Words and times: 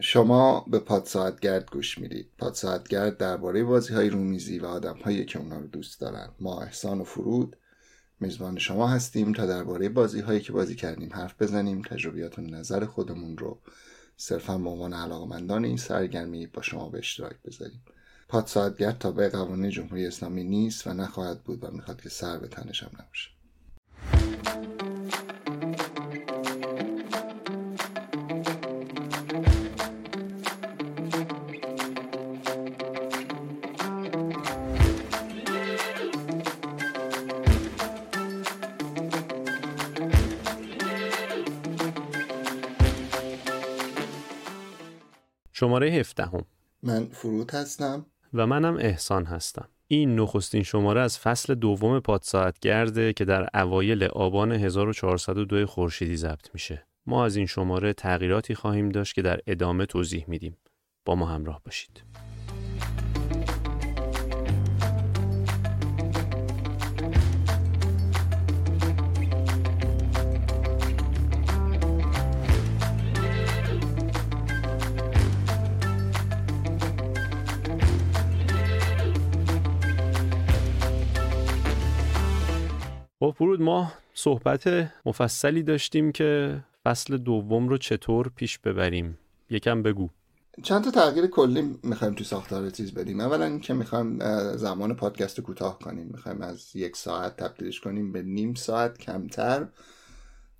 شما 0.00 0.64
به 0.70 0.78
پادساعتگرد 0.78 1.70
گوش 1.70 1.98
می‌دید. 1.98 2.30
پادساعتگرد 2.38 3.16
درباره 3.16 3.64
بازی 3.64 3.94
های 3.94 4.10
رومیزی 4.10 4.58
و 4.58 4.66
آدم 4.66 4.96
هایی 4.96 5.24
که 5.24 5.38
اونا 5.38 5.58
رو 5.58 5.66
دوست 5.66 6.00
دارن. 6.00 6.28
ما 6.40 6.62
احسان 6.62 7.00
و 7.00 7.04
فرود 7.04 7.56
میزبان 8.20 8.58
شما 8.58 8.88
هستیم 8.88 9.32
تا 9.32 9.46
درباره 9.46 9.88
بازی 9.88 10.20
هایی 10.20 10.40
که 10.40 10.52
بازی 10.52 10.74
کردیم 10.74 11.12
حرف 11.12 11.42
بزنیم. 11.42 11.82
تجربیات 11.82 12.38
و 12.38 12.42
نظر 12.42 12.86
خودمون 12.86 13.38
رو 13.38 13.58
صرفا 14.16 14.58
به 14.58 14.68
عنوان 14.68 14.92
علاقمندان 14.92 15.64
این 15.64 15.76
سرگرمی 15.76 16.46
با 16.46 16.62
شما 16.62 16.88
به 16.88 16.98
اشتراک 16.98 17.36
بذاریم. 17.44 17.82
پادساعتگرد 18.28 18.98
تابع 18.98 19.28
قوانین 19.28 19.70
جمهوری 19.70 20.06
اسلامی 20.06 20.44
نیست 20.44 20.86
و 20.86 20.92
نخواهد 20.92 21.42
بود 21.42 21.64
و 21.64 21.70
می‌خواد 21.70 22.00
که 22.00 22.08
سر 22.08 22.38
به 22.38 22.48
تنش 22.48 22.82
هم 22.82 22.90
نباشه. 23.00 23.30
شماره 45.60 45.90
17 45.90 46.24
هم. 46.24 46.44
من 46.82 47.06
فرود 47.06 47.50
هستم 47.50 48.06
و 48.34 48.46
منم 48.46 48.76
احسان 48.76 49.24
هستم. 49.24 49.68
این 49.88 50.20
نخستین 50.20 50.62
شماره 50.62 51.00
از 51.00 51.18
فصل 51.18 51.54
دوم 51.54 52.00
پادساعت 52.00 52.58
گرده 52.58 53.12
که 53.12 53.24
در 53.24 53.48
اوایل 53.54 54.04
آبان 54.04 54.52
1402 54.52 55.66
خورشیدی 55.66 56.16
ضبط 56.16 56.48
میشه. 56.54 56.86
ما 57.06 57.24
از 57.24 57.36
این 57.36 57.46
شماره 57.46 57.92
تغییراتی 57.92 58.54
خواهیم 58.54 58.88
داشت 58.88 59.14
که 59.14 59.22
در 59.22 59.40
ادامه 59.46 59.86
توضیح 59.86 60.24
میدیم. 60.28 60.56
با 61.04 61.14
ما 61.14 61.26
همراه 61.26 61.60
باشید. 61.64 62.09
فرود 83.40 83.62
ما 83.62 83.92
صحبت 84.14 84.92
مفصلی 85.06 85.62
داشتیم 85.62 86.12
که 86.12 86.60
فصل 86.84 87.16
دوم 87.16 87.68
رو 87.68 87.78
چطور 87.78 88.30
پیش 88.36 88.58
ببریم. 88.58 89.18
یکم 89.50 89.82
بگو. 89.82 90.08
چند 90.62 90.84
تا 90.84 90.90
تغییر 90.90 91.26
کلی 91.26 91.78
می‌خوایم 91.82 92.14
توی 92.14 92.26
ساختار 92.26 92.70
چیز 92.70 92.94
بدیم. 92.94 93.20
اولا 93.20 93.44
اینکه 93.44 93.74
می‌خوایم 93.74 94.18
زمان 94.56 94.96
پادکست 94.96 95.40
کوتاه 95.40 95.78
کنیم. 95.78 96.06
می‌خوایم 96.06 96.42
از 96.42 96.76
یک 96.76 96.96
ساعت 96.96 97.36
تبدیلش 97.36 97.80
کنیم 97.80 98.12
به 98.12 98.22
نیم 98.22 98.54
ساعت 98.54 98.98
کمتر. 98.98 99.66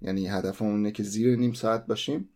یعنی 0.02 0.28
هدفمون 0.28 0.76
اینه 0.76 0.92
که 0.92 1.02
زیر 1.02 1.36
نیم 1.36 1.52
ساعت 1.52 1.86
باشیم 1.86 2.28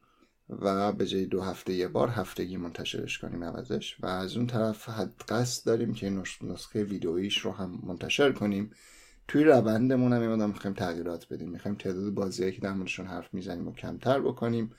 و 0.49 0.93
به 0.93 1.07
جای 1.07 1.27
دو 1.27 1.43
هفته 1.43 1.73
یه 1.73 1.89
بار 1.89 2.09
هفتگی 2.09 2.57
منتشرش 2.57 3.19
کنیم 3.19 3.45
عوضش. 3.45 3.97
و 4.01 4.07
از 4.07 4.37
اون 4.37 4.47
طرف 4.47 4.89
حد 4.89 5.15
قصد 5.29 5.67
داریم 5.67 5.95
که 5.95 6.11
نسخه 6.43 6.85
ویدئویش 6.85 7.39
رو 7.39 7.53
هم 7.53 7.81
منتشر 7.83 8.33
کنیم. 8.33 8.71
توی 9.29 9.45
روندمون 9.45 10.13
هم 10.13 10.23
یه 10.23 10.47
می‌خوایم 10.47 10.77
تغییرات 10.77 11.29
بدیم. 11.29 11.51
می‌خوایم 11.51 11.77
تعداد 11.77 12.15
بازیهایی 12.15 12.55
که 12.55 12.61
در 12.61 12.73
موردشون 12.73 13.07
حرف 13.07 13.35
می‌زنیم 13.35 13.69
و 13.69 13.73
کمتر 13.73 14.21
بکنیم. 14.21 14.71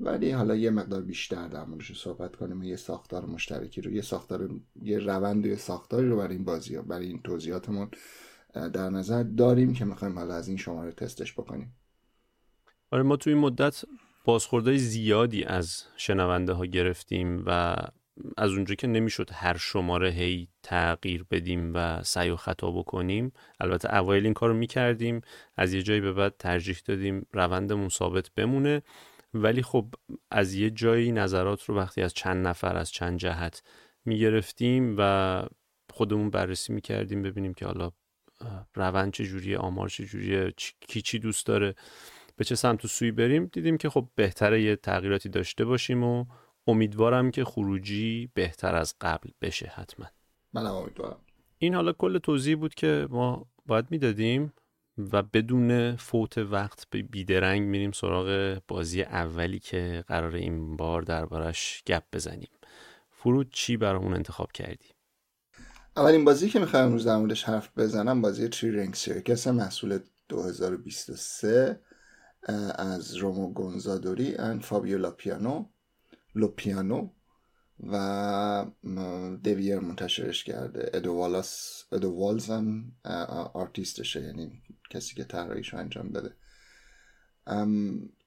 ولی 0.00 0.30
حالا 0.30 0.56
یه 0.56 0.70
مقدار 0.70 1.02
بیشتر 1.02 1.48
در 1.48 1.64
موردش 1.64 2.00
صحبت 2.00 2.36
کنیم 2.36 2.60
و 2.60 2.64
یه 2.64 2.76
ساختار 2.76 3.26
مشترکی 3.26 3.80
رو 3.80 3.92
یه 3.92 4.02
ساختار 4.02 4.50
یه 4.82 4.98
روند 4.98 5.46
و 5.46 5.48
یه 5.48 5.56
ساختاری 5.56 6.08
رو 6.08 6.16
برای 6.16 6.34
این 6.34 6.44
بازی 6.44 6.74
ها 6.74 6.82
برای 6.82 7.06
این 7.06 7.22
توضیحاتمون 7.22 7.90
در 8.54 8.90
نظر 8.90 9.22
داریم 9.22 9.72
که 9.72 9.84
می‌خوایم 9.84 10.18
حالا 10.18 10.34
از 10.34 10.48
این 10.48 10.56
شماره 10.56 10.92
تستش 10.92 11.32
بکنیم. 11.32 11.76
آره 12.90 13.02
ما 13.02 13.16
توی 13.16 13.32
این 13.32 13.42
مدت 13.42 13.84
بازخوردهای 14.24 14.78
زیادی 14.78 15.44
از 15.44 15.82
شنونده 15.96 16.52
ها 16.52 16.66
گرفتیم 16.66 17.42
و 17.46 17.76
از 18.36 18.50
اونجا 18.50 18.74
که 18.74 18.86
نمی‌شد 18.86 19.30
هر 19.32 19.56
شماره 19.56 20.10
هی 20.10 20.48
تغییر 20.62 21.24
بدیم 21.30 21.74
و 21.74 22.02
سعی 22.02 22.30
و 22.30 22.36
خطا 22.36 22.70
بکنیم 22.70 23.32
البته 23.60 23.94
اوایل 23.94 24.24
این 24.24 24.34
کار 24.34 24.52
می‌کردیم 24.52 25.20
از 25.56 25.74
یه 25.74 25.82
جایی 25.82 26.00
به 26.00 26.12
بعد 26.12 26.34
ترجیح 26.38 26.76
دادیم 26.84 27.26
روندمون 27.32 27.88
ثابت 27.88 28.30
بمونه. 28.36 28.82
ولی 29.34 29.62
خب 29.62 29.94
از 30.30 30.54
یه 30.54 30.70
جایی 30.70 31.12
نظرات 31.12 31.64
رو 31.64 31.76
وقتی 31.76 32.02
از 32.02 32.14
چند 32.14 32.46
نفر 32.46 32.76
از 32.76 32.90
چند 32.90 33.18
جهت 33.18 33.62
می‌گرفتیم 34.04 34.94
و 34.98 35.42
خودمون 35.92 36.30
بررسی 36.30 36.72
می‌کردیم 36.72 37.22
ببینیم 37.22 37.54
که 37.54 37.66
حالا 37.66 37.90
روند 38.74 39.12
چجوریه 39.12 39.58
آمار 39.58 39.88
چجوریه 39.88 40.52
کی 40.80 41.02
چی 41.02 41.18
دوست 41.18 41.46
داره 41.46 41.74
به 42.36 42.44
چه 42.44 42.54
سمت 42.54 42.84
و 42.84 42.88
سوی 42.88 43.12
بریم. 43.12 43.46
دیدیم 43.46 43.76
که 43.76 43.90
خب 43.90 44.08
بهتره 44.14 44.62
یه 44.62 44.76
تغییراتی 44.76 45.28
داشته 45.28 45.64
باشیم 45.64 46.04
و 46.04 46.24
امیدوارم 46.66 47.30
که 47.30 47.44
خروجی 47.44 48.30
بهتر 48.34 48.74
از 48.74 48.94
قبل 49.00 49.30
بشه 49.42 49.72
حتما. 49.74 50.06
من 50.52 50.66
امیدوارم. 50.66 51.16
این 51.58 51.74
حالا 51.74 51.92
کل 51.92 52.18
توضیح 52.18 52.56
بود 52.56 52.74
که 52.74 53.06
ما 53.10 53.46
باید 53.66 53.86
می‌دادیم 53.90 54.52
و 55.12 55.22
بدون 55.22 55.96
فوت 55.96 56.38
وقت 56.38 56.86
به 56.90 57.02
بیدرنگ 57.02 57.62
میریم 57.62 57.92
سراغ 57.92 58.58
بازی 58.68 59.02
اولی 59.02 59.58
که 59.58 60.04
قرار 60.08 60.34
این 60.34 60.76
بار 60.76 61.02
دربارش 61.02 61.82
گپ 61.86 62.02
بزنیم. 62.12 62.48
فرود 63.10 63.50
چی 63.52 63.76
برامون 63.76 64.14
انتخاب 64.14 64.52
کردی؟ 64.52 64.86
اولین 65.96 66.24
بازی 66.24 66.48
که 66.48 66.58
می‌خوایم 66.58 66.86
امروز 66.86 67.06
در 67.06 67.16
موردش 67.16 67.44
حرف 67.44 67.78
بزنم 67.78 68.22
بازی 68.22 68.48
تری 68.48 68.70
رنگ 68.72 68.94
سیرکس 68.94 69.46
محصول 69.46 69.98
2023 70.28 71.80
از 72.78 73.16
رومو 73.16 73.52
گونزادوری 73.52 74.34
ان 74.36 74.58
فابیو 74.58 74.98
لاپیانو 74.98 75.64
لوپیانو 76.34 77.08
و 77.80 78.66
دویر 79.44 79.78
منتشرش 79.78 80.44
کرده. 80.44 80.90
ادوالاس 80.94 81.84
ادوالز 81.92 82.50
هم 82.50 82.92
آرتیستشه 83.54 84.22
یعنی 84.22 84.62
کسی 84.90 85.14
که 85.14 85.24
طراحیش 85.24 85.68
رو 85.68 85.78
انجام 85.78 86.08
داده. 86.08 86.36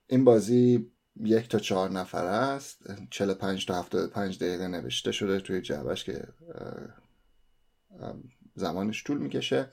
این 0.08 0.24
بازی 0.24 0.92
یک 1.24 1.50
تا 1.50 1.60
چهار 1.60 1.92
نفر 1.92 2.26
است. 2.26 2.82
45 3.12 3.66
تا 3.66 3.80
75 3.80 4.40
دقیقه 4.44 4.68
نوشته 4.68 5.12
شده 5.12 5.40
توی 5.40 5.62
جعبش 5.62 6.04
که 6.04 6.28
زمانش 8.56 9.04
طول 9.04 9.18
می‌کشه. 9.18 9.70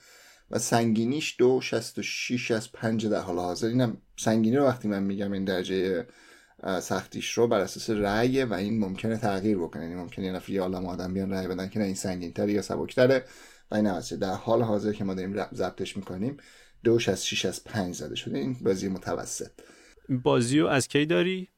و 0.51 0.59
سنگینیش 0.59 1.37
دو 1.39 1.61
شست 1.61 1.99
و 1.99 2.03
شیش 2.03 2.51
از 2.51 2.73
پنج 2.73 3.07
در 3.07 3.21
حال 3.21 3.39
حاضر 3.39 3.67
اینم 3.67 3.97
سنگینی 4.17 4.57
رو 4.57 4.65
وقتی 4.65 4.89
من 4.89 5.03
میگم 5.03 5.33
این 5.33 5.45
درجه 5.45 6.07
سختیش 6.81 7.33
رو 7.33 7.49
بر 7.49 7.61
اساس 7.61 7.91
رأی 7.91 8.45
و 8.45 8.55
این 8.55 8.79
ممکنه 8.79 9.17
تغییر 9.17 9.59
بکنه. 9.59 9.83
یعنی 9.83 9.95
ممکنه 9.95 10.25
یه 10.25 10.33
نفر 10.33 10.53
یه 10.53 10.61
عالم 10.61 10.87
آدم 10.87 11.15
بیان 11.15 11.31
رأی 11.31 11.49
بدن 11.49 11.69
که 11.69 11.79
نه 11.79 11.85
این 11.85 11.95
سنگینتره 11.95 12.53
یا 12.53 12.63
سبکتره 12.63 13.25
و 13.71 13.75
این 13.75 13.87
نوسته 13.87 14.17
در 14.17 14.35
حال 14.35 14.63
حاضر 14.63 14.93
که 14.93 15.05
ما 15.05 15.15
داریم 15.15 15.47
ضبطش 15.55 15.97
می‌کنیم 15.97 16.37
دوش 16.85 17.09
از 17.09 17.27
6 17.27 17.45
از 17.45 17.65
5 17.65 17.95
زده 17.95 18.15
شده. 18.15 18.39
این 18.39 18.57
بازی 18.61 18.89
متوسط. 18.89 19.51
بازی 20.09 20.61
رو 20.61 20.67
از 20.67 20.89
کی 20.89 21.07
داری؟ 21.07 21.49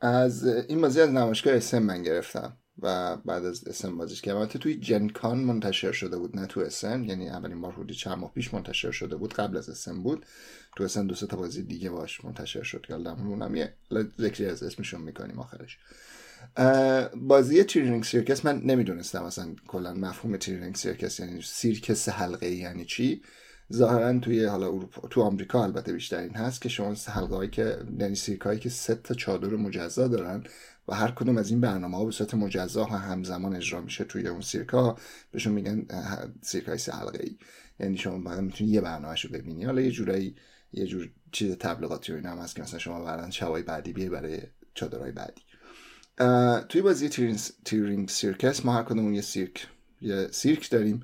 از 0.00 0.46
این 0.46 0.80
بازی 0.80 1.00
از 1.00 1.08
نمایشگاه 1.08 1.54
اسم 1.54 1.78
من 1.78 2.02
گرفتم. 2.02 2.56
و 2.82 3.16
بعد 3.16 3.44
از 3.44 3.68
اسم 3.68 3.96
بازیش 3.96 4.22
کردم 4.22 4.38
البته 4.38 4.58
توی 4.58 4.74
جنکان 4.74 5.38
منتشر 5.38 5.92
شده 5.92 6.16
بود 6.16 6.36
نه 6.36 6.46
تو 6.46 6.60
اسم. 6.60 7.04
یعنی 7.04 7.28
اولین 7.28 7.60
بار 7.60 7.72
حدود 7.72 7.90
چند 7.90 8.18
ماه 8.18 8.32
پیش 8.34 8.54
منتشر 8.54 8.90
شده 8.90 9.16
بود. 9.16 9.34
قبل 9.34 9.56
از 9.56 9.68
اسم 9.68 10.02
بود. 10.02 10.26
تو 10.76 10.84
اسم 10.84 11.06
دو 11.06 11.14
تا 11.14 11.36
بازی 11.36 11.62
دیگه 11.62 11.90
باش 11.90 12.24
منتشر 12.24 12.62
شد. 12.62 12.80
که 12.86 12.94
اونم 12.94 13.54
یه 13.54 13.74
ذکری 14.20 14.46
از 14.46 14.62
اسمشون 14.62 15.00
می‌کنیم 15.00 15.38
آخرش. 15.38 15.78
بازی 17.16 17.64
Three 17.64 17.86
Ring 17.86 18.04
Circus 18.04 18.44
من 18.44 18.60
نمی‌دونستم 18.60 19.24
اصلا 19.24 19.54
کلا 19.66 19.94
مفهوم 19.94 20.36
Three 20.36 20.57
Ring 20.57 20.74
Circus 20.74 21.20
یعنی 21.20 21.42
سیرک 21.42 21.89
سه 21.89 22.08
حلقه 22.08 22.50
یعنی 22.50 22.84
چی. 22.84 23.22
ظاهرا 23.72 24.18
توی 24.18 24.44
حالا 24.44 24.66
اروپا 24.66 25.08
تو 25.08 25.22
آمریکا 25.22 25.64
البته 25.64 25.92
بیشتر 25.92 26.18
این 26.18 26.34
هست 26.34 26.62
که 26.62 26.68
شما 26.68 26.94
حلقه 27.06 27.36
هایی 27.36 27.50
که 27.50 27.78
یعنی 27.98 28.14
سیرک 28.14 28.40
هایی 28.40 28.58
که 28.58 28.68
سه 28.68 28.94
تا 28.94 29.14
چادر 29.14 29.48
مجزا 29.48 30.08
دارن 30.08 30.44
و 30.88 30.94
هر 30.94 31.10
کدوم 31.10 31.38
از 31.38 31.50
این 31.50 31.60
برنامه 31.60 31.96
ها 31.96 32.04
به 32.04 32.10
صورت 32.10 32.34
مجزا 32.34 32.84
و 32.84 32.88
همزمان 32.88 33.56
اجرا 33.56 33.80
میشه 33.80 34.04
توی 34.04 34.28
اون 34.28 34.40
سیرکا. 34.40 34.96
بهشون 35.30 35.52
میگن 35.52 35.86
سیرک 36.42 36.68
های 36.68 36.78
سه 36.78 36.92
حلقه 36.92 37.24
ای 37.24 37.38
یعنی 37.80 37.98
شما 37.98 38.18
بعد 38.18 38.40
می‌تونی 38.40 38.70
یه 38.70 38.80
برنامهشو 38.80 39.28
ببینی. 39.28 39.64
حالا 39.64 39.80
یه 39.80 39.90
جورایی 39.90 40.36
یه 40.72 40.86
جور 40.86 41.10
چیز 41.32 41.52
تبلیغاتی 41.52 42.12
و 42.12 42.14
اینا 42.14 42.30
هم 42.30 42.38
هست 42.38 42.56
که 42.56 42.62
مثلا 42.62 42.78
شما 42.78 43.04
بعدا 43.04 43.30
شبای 43.30 43.62
بعدی 43.62 43.92
بیای 43.92 44.08
برای 44.08 44.40
چادرهای 44.74 45.12
بعدی. 45.12 45.42
توی 46.68 46.82
بازی 46.82 47.08
Three 47.64 47.88
Ring 47.88 48.08
Circus 48.08 48.64
ما 48.64 48.74
هر 48.74 48.82
کدومون 48.82 49.14
یه 49.14 49.20
سیرک 49.20 49.66
یه 50.00 50.28
سیرک 50.30 50.70
داریم 50.70 51.02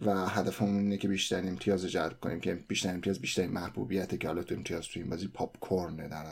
و 0.00 0.28
هدفمون 0.28 0.78
اینه 0.78 0.96
که 0.96 1.08
بیشترین 1.08 1.48
امتیاز 1.48 1.84
رو 1.84 1.90
جلب 1.90 2.20
کنیم 2.20 2.40
که 2.40 2.54
بیشترین 2.54 2.94
امتیاز 2.94 3.18
بیشترین 3.18 3.50
محبوبیت 3.50 4.20
که 4.20 4.28
حالا 4.28 4.42
تو 4.42 4.54
امتیاز 4.54 4.86
توی 4.86 5.02
این 5.02 5.10
بازی 5.10 5.28
پاپ 5.28 5.58
کورن 5.58 5.96
در 5.96 6.26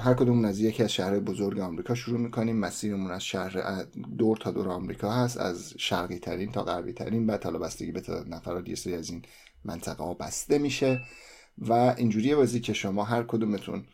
هر 0.00 0.14
کدوم 0.14 0.44
از 0.44 0.60
یکی 0.60 0.82
از 0.82 0.92
شهرهای 0.92 1.20
بزرگ 1.20 1.60
آمریکا 1.60 1.94
شروع 1.94 2.20
می‌کنیم. 2.20 2.56
مسیرمون 2.56 3.10
از 3.10 3.24
شهر 3.24 3.84
دور 4.18 4.36
تا 4.36 4.50
دور 4.50 4.68
آمریکا 4.68 5.12
هست. 5.12 5.38
از 5.38 5.74
شرقی 5.78 6.18
ترین 6.18 6.52
تا 6.52 6.64
غربی 6.64 6.92
ترین 6.92 7.26
بعد 7.26 7.44
حالا 7.44 7.58
بستگی 7.58 7.92
به 7.92 8.00
تعداد 8.00 8.28
نفرات 8.28 8.68
یه 8.68 8.74
سری 8.74 8.94
از 8.94 9.10
این 9.10 9.22
منطقه 9.64 10.04
ها 10.04 10.14
بسته 10.14 10.58
میشه. 10.58 11.00
و 11.58 11.72
اینجوری 11.72 12.34
بازی 12.34 12.60
که 12.60 12.72
شما 12.72 13.04
هر 13.04 13.22
کدومتون 13.22 13.84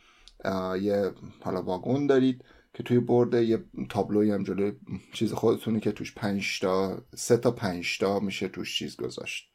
یه 0.81 1.13
حالا 1.41 1.63
واگن 1.63 2.07
دارید 2.07 2.45
که 2.75 2.83
توی 2.83 3.01
برده 3.01 3.45
یه 3.45 3.65
تابلوی 3.89 4.31
هم 4.31 4.45
جلوی 4.45 4.73
چیز 5.13 5.33
خودتونه 5.33 5.81
که 5.81 5.93
توش 5.93 6.15
پنج 6.15 6.61
تا 6.61 7.03
سه 7.15 7.37
تا 7.37 7.51
پنج 7.51 7.99
تا 7.99 8.21
میشه 8.21 8.49
توش 8.49 8.79
چیز 8.79 8.97
گذاشت. 8.97 9.51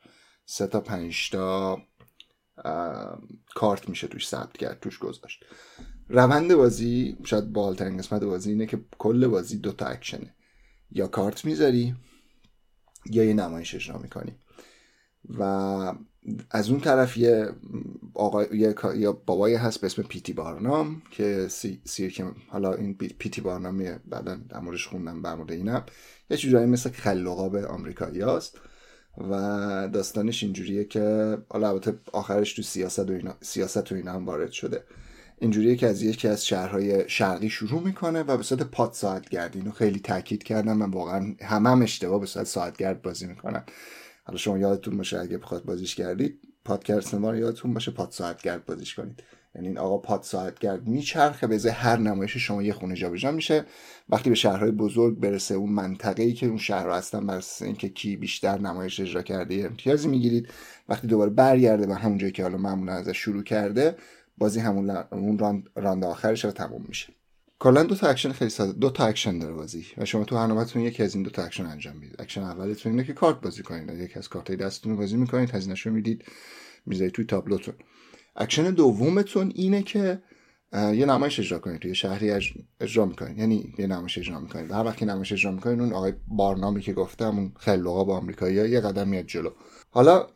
سه 0.45 0.67
تا 0.67 0.79
پنج 0.79 1.29
تا 1.29 1.77
کارت 3.55 3.89
میشه 3.89 4.07
توش 4.07 4.27
ثبت 4.27 4.57
کرد 4.57 4.79
توش 4.79 4.99
گذاشت. 4.99 5.45
روند 6.09 6.55
بازی 6.55 7.17
شاید 7.23 7.53
بالترین 7.53 7.97
قسمت 7.97 8.23
بازی 8.23 8.51
اینه 8.51 8.65
که 8.65 8.85
کل 8.97 9.27
بازی 9.27 9.57
دو 9.57 9.71
تا 9.71 9.85
اکشنه. 9.85 10.35
یا 10.91 11.07
کارت 11.07 11.45
می‌ذاری 11.45 11.95
یا 13.11 13.23
یه 13.23 13.33
نمایش 13.33 13.75
اجرا 13.75 13.97
می‌کنی. 13.97 14.35
و 15.29 15.43
از 16.51 16.69
اون 16.69 16.79
طرف 16.79 17.17
یه 17.17 17.49
آقای 18.13 18.47
یا 18.95 19.11
بابایی 19.11 19.55
هست 19.55 19.81
به 19.81 19.87
اسم 19.87 20.03
پیتی 20.03 20.33
بارنام 20.33 21.01
که 21.11 21.47
سی... 21.49 22.09
که 22.09 22.25
حالا 22.47 22.73
این 22.73 22.97
پیتی 22.97 23.41
بارنامیه 23.41 23.99
بعدا 24.05 24.39
موردش 24.61 24.87
خوندم 24.87 25.21
در 25.21 25.35
مورد 25.35 25.51
اینم. 25.51 25.85
یه 26.29 26.37
چیزایی 26.37 26.65
مثل 26.65 26.89
خلقاب 26.89 27.55
آمریکایی 27.55 28.21
هست 28.21 28.59
و 29.17 29.33
داستانش 29.93 30.43
اینجوریه 30.43 30.85
که 30.85 31.37
حالا 31.49 31.69
البته 31.69 31.99
آخرش 32.13 32.53
تو 32.53 32.61
سیاست 32.61 33.09
و 33.09 33.13
اینا 33.13 33.35
سیاست 33.41 33.91
و 33.91 33.95
اینا 33.95 34.13
هم 34.13 34.25
وارد 34.25 34.51
شده. 34.51 34.83
اینجوریه 35.39 35.75
که 35.75 35.87
از 35.87 36.01
یکی 36.01 36.27
از 36.27 36.45
شهرهای 36.45 37.09
شرقی 37.09 37.49
شروع 37.49 37.83
می‌کنه 37.83 38.23
و 38.23 38.37
به 38.37 38.43
صورت 38.43 38.63
پاد 38.63 38.93
ساعتگرد 38.93 39.55
اینو 39.55 39.71
خیلی 39.71 39.99
تاکید 39.99 40.43
کردم 40.43 40.77
من 40.77 40.91
واقعا 40.91 41.35
همه 41.41 41.69
هم 41.69 41.81
اشتباه 41.81 42.19
به 42.19 42.25
صورت 42.25 42.45
ساعتگرد 42.45 43.01
بازی 43.01 43.27
می‌کنن. 43.27 43.63
حالا 44.23 44.37
شما 44.37 44.57
یادتون 44.57 44.97
باشه 44.97 45.19
اگه 45.19 45.37
بخواد 45.37 45.65
بازیش 45.65 45.95
کردید 45.95 46.39
پادکست 46.65 47.13
ما 47.13 47.35
یادتون 47.35 47.73
باشه 47.73 47.91
پاد 47.91 48.11
ساعتگرد 48.11 48.65
بازیش 48.65 48.95
کنید. 48.95 49.23
یعنی 49.55 49.67
این 49.67 49.77
آقا 49.77 49.97
پاد 49.97 50.23
ساعتگرد 50.23 50.87
میچرخه 50.87 51.47
به 51.47 51.71
هر 51.71 51.97
نمایش 51.97 52.37
شما 52.37 52.63
یه 52.63 52.73
خونه 52.73 52.95
جابجا 52.95 53.31
میشه. 53.31 53.65
وقتی 54.09 54.29
به 54.29 54.35
شهرهای 54.35 54.71
بزرگ 54.71 55.19
برسه 55.19 55.55
اون 55.55 55.69
منطقه 55.69 56.23
ای 56.23 56.33
که 56.33 56.47
اون 56.47 56.57
شهر 56.57 56.89
هستن 56.89 57.27
بر 57.27 57.43
اینکه 57.61 57.89
کی 57.89 58.15
بیشتر 58.15 58.59
نمایش 58.59 58.99
اجرا 58.99 59.21
کرده 59.21 59.55
امتیازی 59.55 60.07
می‌گیرید. 60.07 60.47
وقتی 60.89 61.07
دوباره 61.07 61.29
برگرده 61.29 61.87
به 61.87 61.95
همون 61.95 62.17
جایی 62.17 62.31
که 62.31 62.43
حالا 62.43 62.57
معمولا 62.57 62.93
ازش 62.93 63.17
شروع 63.17 63.43
کرده 63.43 63.95
بازی 64.37 64.59
همون 64.59 64.89
اون 64.89 65.63
راند 65.75 66.03
آخرش 66.03 66.45
رو 66.45 66.51
تموم 66.51 66.85
میشه. 66.87 67.13
کلا 67.59 67.83
دو 67.83 67.95
تا 67.95 68.07
اکشن 68.07 68.31
خیلی 68.31 68.49
ساده 68.49 68.73
دو 68.73 68.89
تا 68.89 69.05
اکشن 69.05 69.39
داره 69.39 69.53
بازی 69.53 69.85
و 69.97 70.05
شما 70.05 70.23
تو 70.23 70.35
برنامه‌تون 70.35 70.81
یکی 70.81 71.03
از 71.03 71.15
این 71.15 71.23
دو 71.23 71.29
تا 71.29 71.43
اکشن 71.43 71.65
انجام 71.65 71.95
می‌دید. 71.95 72.21
اکشن 72.21 72.41
اولتون 72.41 72.91
اینه 72.91 73.03
که 73.03 73.13
کارت 73.13 73.41
بازی 73.41 73.63
کنید. 73.63 73.89
یکی 73.89 74.19
از 74.19 74.29
کارتای 74.29 74.55
دستتون 74.55 74.91
رو 74.91 74.97
بازی 74.97 75.17
می‌کنید 75.17 75.51
هزینه‌شو 75.51 75.91
می‌دید 75.91 76.25
می‌ذارید 76.85 77.13
توی 77.13 77.25
تابلوتون. 77.25 77.75
اکشن 78.35 78.71
دومتون 78.71 79.51
اینه 79.55 79.83
که 79.83 80.21
یه 80.73 81.05
نمایش 81.05 81.39
اجرا 81.39 81.59
کنید 81.59 81.81
توی 81.81 81.95
شهری 81.95 82.31
اجرا 82.79 83.05
می‌کنید. 83.05 83.37
یعنی 83.37 83.73
یه 83.77 83.87
نمایش 83.87 84.17
اجرا 84.17 84.39
می‌کنید. 84.39 84.71
هر 84.71 84.83
وقتی 84.83 85.05
نمایش 85.05 85.31
اجرا 85.31 85.51
می‌کنید 85.51 85.79
اون 85.79 85.93
آقای 85.93 86.13
بارنامی 86.27 86.81
که 86.81 86.93
گفتم 86.93 87.37
اون 87.37 87.51
خلوقا 87.57 88.03
با 88.03 88.17
آمریکایی 88.17 88.55
یه 88.55 88.79
قدم 88.79 89.07
میاد 89.07 89.25
جلو. 89.25 89.49
حالا 89.89 90.27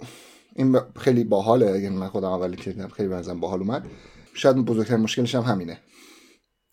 این 0.56 0.80
خیلی 0.96 1.24
باحاله. 1.24 1.80
یعنی 1.80 1.96
من 1.96 2.07
خودم 2.07 2.28
اولی 2.28 2.56
که 2.56 2.88
خیلی 2.96 3.10
بنظرم 3.10 3.40
باحال 3.40 3.60
اومد. 3.60 3.86
شاید 4.34 4.56
بزرگترین 4.56 5.01
مشکلش 5.01 5.36
هم 5.36 5.42
همینه. 5.42 5.80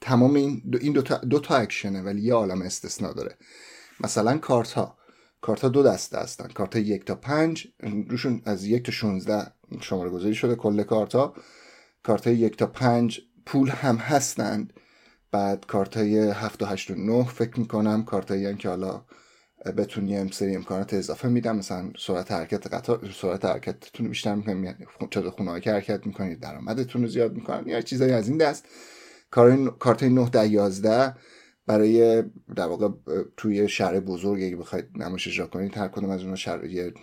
تمام 0.01 0.35
این 0.35 0.63
دو, 0.73 0.79
این 0.83 0.93
دو 0.93 1.03
تا, 1.03 1.17
دو 1.17 1.39
تا 1.39 1.57
اکشنه 1.57 2.03
ولی 2.03 2.23
یه 2.23 2.35
عالم 2.35 2.63
استثنا 2.63 3.13
داره. 3.13 3.37
مثلا 4.01 4.39
کارت 4.39 4.73
ها 4.73 4.99
کارت 5.47 5.65
دو 5.65 5.83
دسته 5.83 6.19
هستن. 6.19 6.49
کارت 6.49 6.77
یک 6.77 7.05
تا 7.05 7.15
پنج 7.15 7.69
روشون 8.09 8.43
از 8.45 8.65
یک 8.65 8.87
تا 8.87 8.93
16 8.93 9.53
شماره 9.81 10.11
گذاری 10.11 10.35
شده 10.35 10.55
کل 10.55 10.83
کارت 10.83 11.15
ها 11.15 11.35
کارت 12.03 12.27
یک 12.27 12.57
تا 12.57 12.67
پنج 12.67 13.21
پول 13.47 13.69
هم 13.69 13.97
هستند 13.97 14.73
بعد 15.31 15.67
کارت 15.67 15.97
های 15.97 16.19
هفت 16.19 16.63
و 16.63 16.67
هشت 16.67 16.91
و 16.91 16.95
نه 16.95 17.25
فکر 17.25 17.61
می‌کنم. 17.61 18.05
کارت 18.05 18.31
هایی 18.31 18.55
که 18.55 18.69
حالا 18.69 19.05
بتونی 19.77 20.11
یه 20.11 20.31
سری 20.33 20.57
امکانات 20.57 20.95
اضافه 20.95 21.29
میدم. 21.29 21.57
مثلا 21.57 21.91
سرعت 21.99 22.33
حرکت 22.33 22.67
قطار 22.67 23.11
سرعت 23.21 23.45
حرکتتون 23.45 24.09
بیشتر 24.09 24.35
می‌کنید. 24.35 24.65
یعنی 24.65 24.87
چه 25.11 25.31
خونه 25.31 25.61
که 25.61 25.73
حرکت 25.73 26.07
می‌کنید. 26.07 26.41
درآمدتون 26.41 27.03
رو 27.03 27.09
زیاد 27.09 27.35
می‌کنن. 27.35 27.69
یا 27.69 27.81
چیزایی 27.81 28.13
از 28.13 28.29
این 28.29 28.39
دست. 28.39 28.65
کارت 29.79 30.03
9 30.03 30.31
در 30.31 30.47
11 30.47 31.15
برای 31.67 32.23
در 32.57 32.67
واقع 32.67 32.89
توی 33.37 33.69
شهر 33.69 34.01
بزرگ 34.01 34.43
اگه 34.43 34.57
بخواید 34.57 34.87
نمایش 34.95 35.29
اجرا 35.29 35.47
کنید 35.47 35.77
هر 35.77 35.89
کدوم 35.89 36.11
از 36.11 36.21
اونها 36.21 36.37
شهر 36.37 36.65
یه 36.65 36.95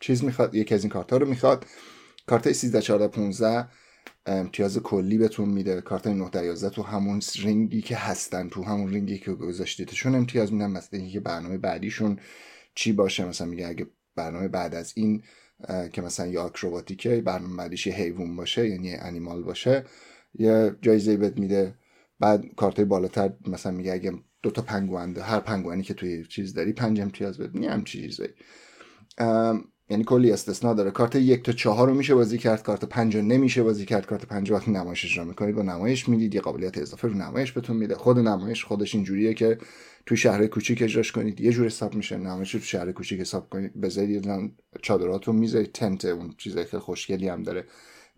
چیز 0.00 0.24
می‌خواد 0.24 0.54
یکی 0.54 0.74
از 0.74 0.82
این 0.82 0.90
کارت 0.90 1.12
رو 1.12 1.28
می‌خواد. 1.28 1.66
کارت 2.26 2.52
13 2.52 2.80
14 2.80 3.08
15 3.08 3.68
امتیاز 4.26 4.78
کلی 4.78 5.18
بهتون 5.18 5.48
میده. 5.48 5.80
کارت 5.80 6.06
9 6.06 6.30
در 6.30 6.44
11 6.44 6.70
تو 6.70 6.82
همون 6.82 7.22
رینگی 7.38 7.82
که 7.82 7.96
هستن 7.96 8.48
تو 8.48 8.62
همون 8.62 8.90
رینگی 8.92 9.18
که 9.18 9.32
گذاشتیدشون 9.32 10.14
امتیاز 10.14 10.52
میدن. 10.52 10.70
مثلا 10.70 11.00
اینکه 11.00 11.20
برنامه 11.20 11.58
بعدیشون 11.58 12.18
چی 12.74 12.92
باشه؟ 12.92 13.24
مثلا 13.24 13.46
میگه 13.46 13.66
اگه 13.66 13.86
برنامه 14.16 14.48
بعد 14.48 14.74
از 14.74 14.92
این 14.96 15.22
که 15.92 16.02
مثلا 16.02 16.26
یا 16.26 16.42
آکروباتیکه 16.42 17.20
برنامه 17.20 17.56
بعدیش 17.56 17.88
حیوان 17.88 18.36
باشه 18.36 18.68
یعنی 18.68 18.94
انیمال 18.94 19.42
باشه 19.42 19.84
یه 20.38 20.76
جایزه 20.82 21.16
بهت 21.16 21.38
میده. 21.38 21.74
بعد 22.24 22.44
کارت 22.56 22.80
بالاتر 22.80 23.32
مثلا 23.46 23.72
میگه 23.72 23.92
اگه 23.92 24.12
دو 24.42 24.50
تا 24.50 24.62
پنگوان 24.62 25.16
هر 25.16 25.40
پنگوانی 25.40 25.82
که 25.82 25.94
توی 25.94 26.24
چیز 26.24 26.54
داری 26.54 26.72
پنج 26.72 27.00
امتیاز 27.00 27.40
میگه 27.40 27.70
هم 27.70 27.84
چیزی 27.84 28.22
یعنی 29.90 30.04
کلی 30.04 30.32
استثنا 30.32 30.74
داره. 30.74 30.90
کارت 30.90 31.16
یک 31.16 31.42
تا 31.42 31.52
چهار 31.52 31.88
رو 31.88 31.94
میشه 31.94 32.14
بازی 32.14 32.38
کرد 32.38 32.62
کارت 32.62 32.84
پنج 32.84 33.16
رو 33.16 33.22
نمیشه 33.22 33.62
بازی 33.62 33.84
کرد. 33.86 34.06
کارت 34.06 34.26
پنج 34.26 34.50
وقتی 34.50 34.70
نمایش 34.70 35.04
اجرا 35.04 35.24
می‌کنید 35.24 35.54
با 35.54 35.62
نمایش 35.62 36.08
می‌دید. 36.08 36.34
یه 36.34 36.40
قابلیت 36.40 36.78
اضافه 36.78 37.08
رو 37.08 37.14
نمایش 37.14 37.52
بهتون 37.52 37.76
میده. 37.76 37.94
خود 37.94 38.18
نمایش 38.18 38.64
خودش 38.64 38.94
اینجوریه 38.94 39.34
که 39.34 39.58
توی 40.06 40.16
شهر 40.16 40.46
کوچیک 40.46 40.82
اجراش 40.82 41.12
کنید. 41.12 41.40
یه 41.40 41.52
جور 41.52 41.66
حساب 41.66 41.94
میشه. 41.94 42.16
نمایش 42.16 42.52
تو 42.52 42.58
شهر 42.58 42.92
کوچیک 42.92 43.20
حساب 43.20 43.48
کنید. 43.48 43.80
بذارید 43.80 44.28
چادراتون 44.82 45.36
می‌ذارید 45.36 45.72
تنت 45.72 46.04
اون 46.04 46.34
چیزایی 46.38 46.66
که 46.66 46.78
خوشگلی 46.78 47.28
هم 47.28 47.42
داره. 47.42 47.64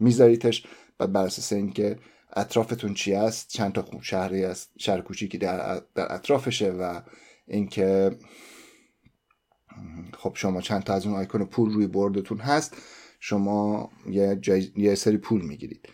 میذاریدش. 0.01 0.67
بعد 0.99 1.13
بر 1.13 1.25
اساس 1.25 1.53
اینکه 1.53 1.97
اطرافتون 2.33 2.95
چی 2.95 3.15
است؟ 3.15 3.49
چند 3.49 3.73
تا 3.73 3.85
شهری 4.03 4.45
است 4.45 4.71
شهر 4.79 5.01
کوچیکی 5.01 5.39
در, 5.39 5.83
در 5.95 6.15
اطرافشه 6.15 6.71
و 6.71 7.01
اینکه 7.47 8.19
خب 10.19 10.33
شما 10.35 10.61
چند 10.61 10.83
تا 10.83 10.95
از 10.95 11.07
اون 11.07 11.17
آیکون 11.17 11.45
پول 11.45 11.71
روی 11.71 11.87
بردتون 11.87 12.39
هست 12.39 12.77
شما 13.21 13.91
یه, 14.11 14.41
یه 14.77 14.95
سری 14.95 15.17
پول 15.17 15.43
می‌گیرید. 15.43 15.89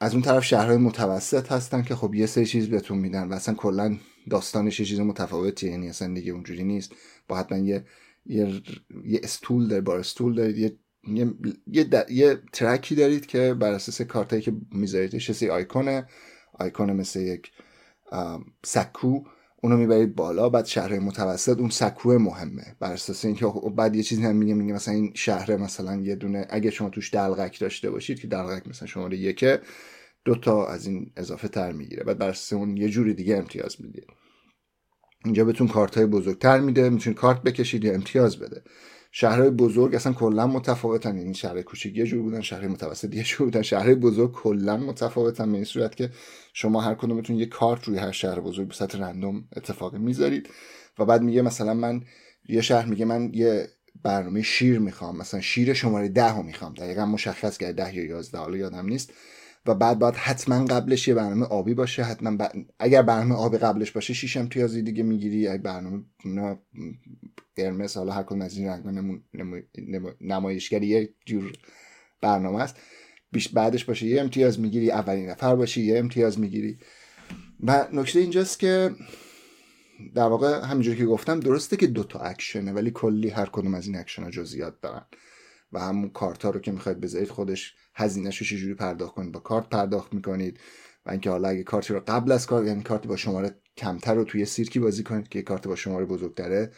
از 0.00 0.12
اون 0.12 0.22
طرف 0.22 0.44
شهرهای 0.44 0.76
متوسط 0.76 1.52
هستن 1.52 1.82
که 1.82 1.94
خب 1.94 2.14
یه 2.14 2.26
سری 2.26 2.46
چیز 2.46 2.68
بهتون 2.68 2.98
میدن 2.98 3.28
و 3.28 3.34
اصلا 3.34 3.54
کلا 3.54 3.98
داستانش 4.30 4.80
یه 4.80 4.86
چیز 4.86 5.00
متفاوتیه 5.00 5.70
یعنی 5.70 5.88
اصلا 5.88 6.14
دیگه 6.14 6.32
اونجوری 6.32 6.64
نیست. 6.64 6.92
با 7.28 7.36
حتما 7.36 7.58
یه 7.58 7.84
یه, 8.26 8.62
یه 9.04 9.20
استول 9.22 9.68
دارید 9.68 9.84
بار 9.84 9.98
استول 9.98 10.34
دارید 10.34 10.58
یه 10.58 10.78
یه, 11.16 11.34
یه, 11.66 12.04
یه 12.10 12.38
ترکی 12.52 12.94
دارید 12.94 13.26
که 13.26 13.54
بر 13.54 13.72
اساس 13.72 14.02
کارتایی 14.02 14.42
که 14.42 14.52
می‌ذارید 14.72 15.18
چه 15.18 15.50
آیکونه. 15.50 16.06
آیکون 16.52 16.92
مثل 16.92 17.20
یک 17.20 17.50
سکو. 18.64 19.22
اونو 19.62 19.76
می‌برید 19.76 20.14
بالا 20.14 20.48
بعد 20.48 20.66
شهر 20.66 20.98
متوسط. 20.98 21.58
اون 21.58 21.70
سکو 21.70 22.18
مهمه. 22.18 22.76
بر 22.80 22.92
اساس 22.92 23.24
اینکه 23.24 23.46
بعد 23.76 23.96
یه 23.96 24.02
چیزی 24.02 24.22
هم 24.22 24.36
میگه 24.36 24.54
میگه 24.54 24.72
مثلا 24.72 24.94
این 24.94 25.12
شهر 25.14 25.56
مثلا 25.56 25.96
یه 25.96 26.14
دونه 26.14 26.46
اگه 26.50 26.70
شما 26.70 26.90
توش 26.90 27.14
دلغک 27.14 27.60
داشته 27.60 27.90
باشید 27.90 28.20
که 28.20 28.28
دلغک 28.28 28.68
مثلا 28.68 28.88
شماره 28.88 29.16
یکه 29.16 29.60
دو 30.24 30.34
تا 30.34 30.66
از 30.66 30.86
این 30.86 31.12
اضافه 31.16 31.48
تر 31.48 31.72
می‌گیره. 31.72 32.04
بعد 32.04 32.18
بر 32.18 32.28
اساس 32.28 32.52
اون 32.52 32.76
یه 32.76 32.88
جوری 32.88 33.14
دیگه 33.14 33.36
امتیاز 33.36 33.76
میده 33.80 34.02
اینجا 35.24 35.44
بهتون 35.44 35.68
کارت 35.68 35.96
های 35.96 36.06
بزرگتر 36.06 36.60
میده. 36.60 36.90
می‌تونید 36.90 37.18
کارت 37.18 37.42
بکشید 37.42 37.84
یا 37.84 37.94
امتیاز 37.94 38.38
بده. 38.38 38.62
شهرهای 39.10 39.50
بزرگ 39.50 39.94
اصلا 39.94 40.12
کلا 40.12 40.46
متفاوتن. 40.46 41.10
این 41.10 41.18
یعنی 41.18 41.34
شهر 41.34 41.62
کوچیک 41.62 41.96
یه 41.96 42.04
جور 42.04 42.22
بودن 42.22 42.40
شهر 42.40 42.68
متوسط 42.68 43.14
یه 43.14 43.22
جور 43.22 43.38
بودن. 43.38 43.62
شهرهای 43.62 43.94
بزرگ 43.94 44.32
کلا 44.32 44.76
متفاوتن 44.76 45.50
به 45.50 45.54
این 45.54 45.64
صورت 45.64 45.96
که 45.96 46.10
شما 46.52 46.80
هر 46.80 46.94
کدومتون 46.94 47.36
یه 47.36 47.46
کارت 47.46 47.84
روی 47.84 47.98
هر 47.98 48.12
شهر 48.12 48.40
بزرگ 48.40 48.68
به 48.68 48.74
صورت 48.74 48.94
رندوم 48.94 49.44
اتفاق 49.56 49.94
می‌ذارید. 49.96 50.48
و 50.98 51.04
بعد 51.04 51.22
میگه 51.22 51.42
مثلا 51.42 51.74
من 51.74 52.02
یه 52.48 52.60
شهر 52.60 52.86
میگه 52.86 53.04
من 53.04 53.30
یه 53.34 53.68
برنامه 54.02 54.42
شیر 54.42 54.78
می‌خوام. 54.78 55.16
مثلا 55.16 55.40
شیر 55.40 55.74
شماره 55.74 56.08
ده 56.08 56.36
رو 56.36 56.42
می‌خوام. 56.42 56.74
دقیقا 56.74 57.06
مشخص 57.06 57.58
کرد 57.58 57.74
ده 57.74 57.96
یا 57.96 58.04
یازده 58.04 58.38
حالا 58.38 58.56
یادم 58.56 58.86
نیست. 58.86 59.12
و 59.66 59.74
بعد 59.74 59.98
باید 59.98 60.14
حتما 60.14 60.64
قبلش 60.64 61.08
یه 61.08 61.14
برنامه 61.14 61.46
آبی 61.46 61.74
باشه 61.74 62.02
حتما 62.02 62.48
اگر 62.78 63.02
برنامه 63.02 63.34
آبی 63.34 63.58
قبلش 63.58 63.90
باشه 63.90 64.14
شیش 64.14 64.36
امتیازی 64.36 64.82
دیگه 64.82 65.02
می‌گیری 65.02 65.48
اگر 65.48 65.62
برنامه 65.62 66.04
قرمز 67.56 67.96
حالا 67.96 68.12
هر 68.12 68.22
کدوم 68.22 68.40
از 68.40 68.56
این 68.56 68.68
رنگ 68.68 69.20
نمایشگری 70.20 70.86
یه 70.86 71.14
جور 71.26 71.52
برنامه 72.20 72.62
است 72.62 72.76
بیش 73.32 73.48
بعدش 73.48 73.84
باشه 73.84 74.06
یه 74.06 74.20
امتیاز 74.20 74.60
می‌گیری 74.60 74.90
اولین 74.90 75.30
نفر 75.30 75.56
باشی 75.56 75.82
یه 75.82 75.98
امتیاز 75.98 76.40
می‌گیری. 76.40 76.78
و 77.62 77.88
نکته 77.92 78.20
اینجاست 78.20 78.58
که 78.58 78.90
در 80.14 80.28
واقع 80.28 80.64
همینجوری 80.64 80.96
که 80.96 81.06
گفتم 81.06 81.40
درسته 81.40 81.76
که 81.76 81.86
دوتا 81.86 82.18
اکشنه 82.18 82.72
ولی 82.72 82.90
کلی 82.90 83.28
هر 83.28 83.46
کدوم 83.46 83.74
از 83.74 83.86
این 83.86 83.96
اکشن 83.96 84.22
ها 84.22 84.30
جزئیات 84.30 84.80
دارن. 84.80 85.06
و 85.72 85.80
همون 85.80 86.10
کارت 86.10 86.42
ها 86.42 86.50
رو 86.50 86.60
که 86.60 86.72
می‌خواید 86.72 87.00
بذارید 87.00 87.28
خودش 87.28 87.74
هزینهش 87.94 88.38
رو 88.38 88.46
چجوری 88.46 88.74
پرداخت 88.74 89.14
کنید 89.14 89.32
با 89.32 89.40
کارت 89.40 89.68
پرداخت 89.68 90.14
می‌کنید 90.14 90.60
و 91.06 91.10
اینکه 91.10 91.30
حالا 91.30 91.48
اگه 91.48 91.62
کارتی 91.62 91.94
رو 91.94 92.02
قبل 92.06 92.32
از 92.32 92.46
کار 92.46 92.66
یعنی 92.66 92.82
کارتی 92.82 93.08
با 93.08 93.16
شماره 93.16 93.60
کمتر 93.76 94.14
رو 94.14 94.24
توی 94.24 94.44
سیرکی 94.44 94.80
بازی 94.80 95.02
کنید 95.02 95.28
که 95.28 95.42
کارت 95.42 95.68
با 95.68 95.76
شماره 95.76 96.04
بزرگتره 96.04 96.72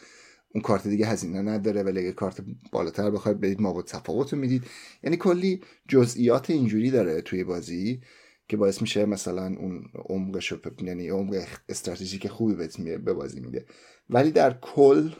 اون 0.54 0.62
کارت 0.62 0.88
دیگه 0.88 1.06
هزینه 1.06 1.42
نداره 1.42 1.82
ولی 1.82 1.99
اگه 1.99 2.12
کارت 2.12 2.40
بالاتر 2.73 3.11
بخواید 3.11 3.40
بدید 3.40 3.61
ما 3.61 3.82
تفاوت 3.82 4.32
رو 4.32 4.38
می‌دید. 4.38 4.64
یعنی 5.02 5.16
کلی 5.16 5.61
جزئیات 5.88 6.50
اینجوری 6.50 6.90
داره 6.90 7.20
توی 7.20 7.44
بازی 7.44 8.00
که 8.49 8.56
باعث 8.56 8.82
میشه 8.82 9.04
مثلا 9.04 9.47
اون 9.47 9.85
عمقش 10.09 10.54
یعنی 10.82 11.09
عمق 11.09 11.44
استراتژیک 11.68 12.28
خوبی 12.28 12.54
بهت 12.54 12.80
به 12.80 13.12
بازی 13.12 13.40
میده. 13.40 13.66
ولی 14.09 14.30
در 14.30 14.59
کل 14.61 15.11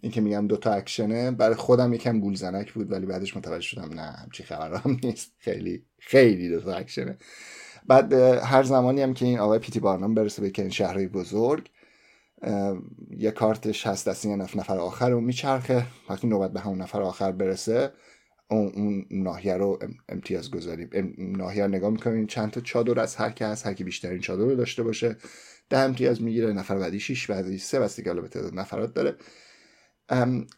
این 0.00 0.12
که 0.12 0.20
میگم 0.20 0.46
دوتا 0.46 0.72
اکشنه 0.72 1.30
برای 1.30 1.54
خودم 1.54 1.92
یکم 1.92 2.20
گولزنک 2.20 2.72
بود 2.72 2.92
ولی 2.92 3.06
بعدش 3.06 3.36
متوجه 3.36 3.60
شدم 3.66 3.94
نه 3.94 4.02
همچی 4.02 4.42
خبرم 4.42 4.96
نیست. 5.04 5.32
خیلی 5.38 5.84
خیلی 5.98 6.48
دوتا 6.48 6.74
اکشنه. 6.74 7.18
بعد 7.86 8.12
هر 8.42 8.62
زمانی 8.62 9.02
هم 9.02 9.14
که 9.14 9.24
این 9.26 9.38
آقای 9.38 9.58
پیتی 9.58 9.80
بارنام 9.80 10.14
برسه 10.14 10.42
به 10.42 10.52
این 10.58 10.70
شهرهای 10.70 11.08
بزرگ 11.08 11.70
یه 13.18 13.30
کارتش 13.30 13.86
هست 13.86 14.08
دست 14.08 14.24
یه 14.24 14.36
نفر 14.36 14.78
آخر 14.78 15.10
رو 15.10 15.20
میچرخه. 15.20 15.86
وقتی 16.10 16.26
نوبت 16.26 16.52
به 16.52 16.60
همون 16.60 16.82
نفر 16.82 17.02
آخر 17.02 17.32
برسه 17.32 17.92
اون, 18.50 18.72
اون 18.74 19.06
ناحیه 19.10 19.54
رو 19.54 19.78
امتیاز 20.08 20.50
گذاریم 20.50 20.90
ناحیه 21.18 21.62
رو 21.62 21.68
نگاه 21.68 21.90
می‌کنیم 21.90 22.26
چند 22.26 22.50
تا 22.50 22.60
چادر 22.60 23.00
از 23.00 23.16
هر 23.16 23.34
هست 23.40 23.66
هر 23.66 23.74
کی 23.74 23.84
بیشترین 23.84 24.20
چادر 24.20 24.42
رو 24.42 24.54
داشته 24.54 24.82
باشه 24.82 25.16
ده 25.70 25.78
امتیاز 25.78 26.22
می‌گیره 26.22 26.52
نفر 26.52 26.78
بعدی 26.78 27.00
6 27.00 27.30
بعدی 27.30 27.58
3 27.58 27.80
بسته 27.80 28.02
که 28.02 28.14
به 28.14 28.28
تعداد 28.28 28.54
نفرات 28.54 28.94
داره. 28.94 29.16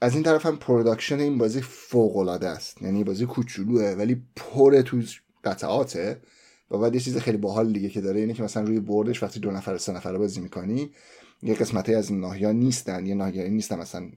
از 0.00 0.14
این 0.14 0.22
طرف 0.22 0.46
هم 0.46 0.56
production 0.56 1.20
این 1.20 1.38
بازی 1.38 1.60
فوق 1.60 2.16
العاده 2.16 2.48
است. 2.48 2.82
یعنی 2.82 3.04
بازی 3.04 3.26
کوچولوه 3.26 3.94
ولی 3.98 4.22
پر 4.36 4.82
تو 4.82 5.02
قطعاته. 5.44 6.20
و 6.70 6.78
بعد 6.78 6.94
یه 6.94 7.00
چیز 7.00 7.16
خیلی 7.16 7.36
باحال 7.36 7.72
دیگه 7.72 7.88
که 7.88 8.00
داره 8.00 8.20
اینه 8.20 8.34
که 8.34 8.42
مثلا 8.42 8.62
روی 8.62 8.80
board 8.80 9.10
ش 9.10 9.22
وقتی 9.22 9.40
دو 9.40 9.50
نفر 9.50 9.78
سه 9.78 9.92
نفره 9.92 10.18
بازی 10.18 10.40
می‌کنی 10.40 10.90
یه 11.42 11.54
قسمتی 11.54 11.94
از 11.94 12.10
این 12.10 12.24
نیستن. 12.46 13.06
یه 13.06 13.14
ناحیه 13.14 13.48
نیستن 13.48 13.78
مثلا 13.78 14.10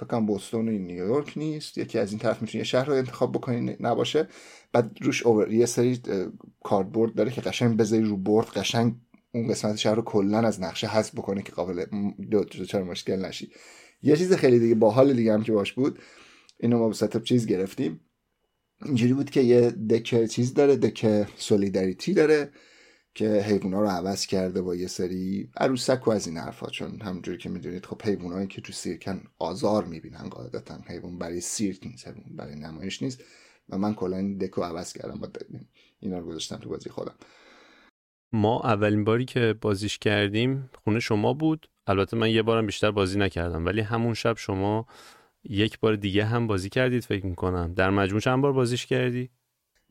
فکر 0.00 0.20
بوستون 0.20 0.68
و 0.68 0.72
نیویورک 0.72 1.38
نیست. 1.38 1.78
یکی 1.78 1.98
از 1.98 2.10
این 2.10 2.18
طرف 2.18 2.42
می‌تونی 2.42 2.58
یه 2.58 2.64
شهر 2.64 2.84
رو 2.84 2.94
انتخاب 2.94 3.32
بکنی 3.32 3.76
نباشه. 3.80 4.28
بعد 4.72 4.98
روش 5.00 5.26
over 5.26 5.52
یه 5.52 5.66
سری 5.66 6.00
کاردبورد 6.64 7.14
داره 7.14 7.30
که 7.30 7.40
قشنگ 7.40 7.76
بذاری 7.76 8.02
رو 8.02 8.16
برد 8.16 8.46
قشنگ 8.46 8.94
اون 9.32 9.48
قسمت 9.48 9.76
شهر 9.76 9.94
رو 9.94 10.02
کلا 10.02 10.38
از 10.38 10.60
نقشه 10.60 10.86
حذف 10.86 11.14
بکنه 11.14 11.42
که 11.42 11.52
قابل 11.52 11.84
دو 12.30 12.44
چرا 12.44 12.84
مشکل 12.84 13.24
نشی. 13.24 13.50
یه 14.02 14.16
چیز 14.16 14.32
خیلی 14.32 14.58
دیگه 14.58 14.74
باحال 14.74 15.12
دیگه 15.12 15.32
هم 15.32 15.42
که 15.42 15.52
باش 15.52 15.72
بود 15.72 15.98
اینو 16.60 16.78
ما 16.78 16.92
ستاپ 16.92 17.22
چیز 17.22 17.46
گرفتیم. 17.46 18.00
اینجوری 18.84 19.12
بود 19.12 19.30
که 19.30 19.40
یه 19.40 19.70
دک 19.70 20.26
چیز 20.26 20.54
داره 20.54 20.76
دک 20.76 21.26
سولیداریتی 21.36 22.14
داره 22.14 22.52
که 23.14 23.42
حیوونا 23.42 23.80
رو 23.80 23.88
عوض 23.88 24.26
کرده 24.26 24.62
با 24.62 24.74
یه 24.74 24.86
سری 24.86 25.50
عروسک 25.56 26.08
و 26.08 26.10
از 26.10 26.26
این 26.26 26.36
حرفا. 26.36 26.66
چون 26.66 27.00
همونجوری 27.00 27.38
که 27.38 27.48
می‌دونید 27.48 27.86
خب 27.86 28.02
حیوانایی 28.02 28.46
که 28.46 28.60
تو 28.60 28.72
سیرکن 28.72 29.22
آزار 29.38 29.84
می‌بینن 29.84 30.28
قاعدتا 30.28 30.78
حیوان 30.86 31.18
برای 31.18 31.40
سیرک 31.40 31.86
نیست 31.86 32.14
برای 32.30 32.54
نمایش 32.54 33.02
نیست. 33.02 33.24
و 33.68 33.78
من 33.78 33.94
کلا 33.94 34.16
این 34.16 34.38
دکو 34.38 34.62
عوض 34.62 34.92
کردم 34.92 35.18
با 35.20 35.28
اینا 36.00 36.18
رو 36.18 36.26
گذاشتم 36.26 36.56
تو 36.56 36.68
بازی 36.68 36.90
خودم. 36.90 37.14
ما 38.32 38.60
اولین 38.60 39.04
باری 39.04 39.24
که 39.24 39.54
بازیش 39.60 39.98
کردیم 39.98 40.70
خونه 40.84 41.00
شما 41.00 41.34
بود. 41.34 41.70
البته 41.90 42.16
من 42.16 42.30
یه 42.30 42.42
بارم 42.42 42.66
بیشتر 42.66 42.90
بازی 42.90 43.18
نکردم 43.18 43.66
ولی 43.66 43.80
همون 43.80 44.14
شب 44.14 44.36
شما 44.36 44.86
یک 45.44 45.80
بار 45.80 45.96
دیگه 45.96 46.24
هم 46.24 46.46
بازی 46.46 46.68
کردید 46.68 47.04
فکر 47.04 47.26
می‌کنم. 47.26 47.74
در 47.74 47.90
مجموع 47.90 48.20
چند 48.20 48.42
بار 48.42 48.52
بازیش 48.52 48.86
کردی؟ 48.86 49.30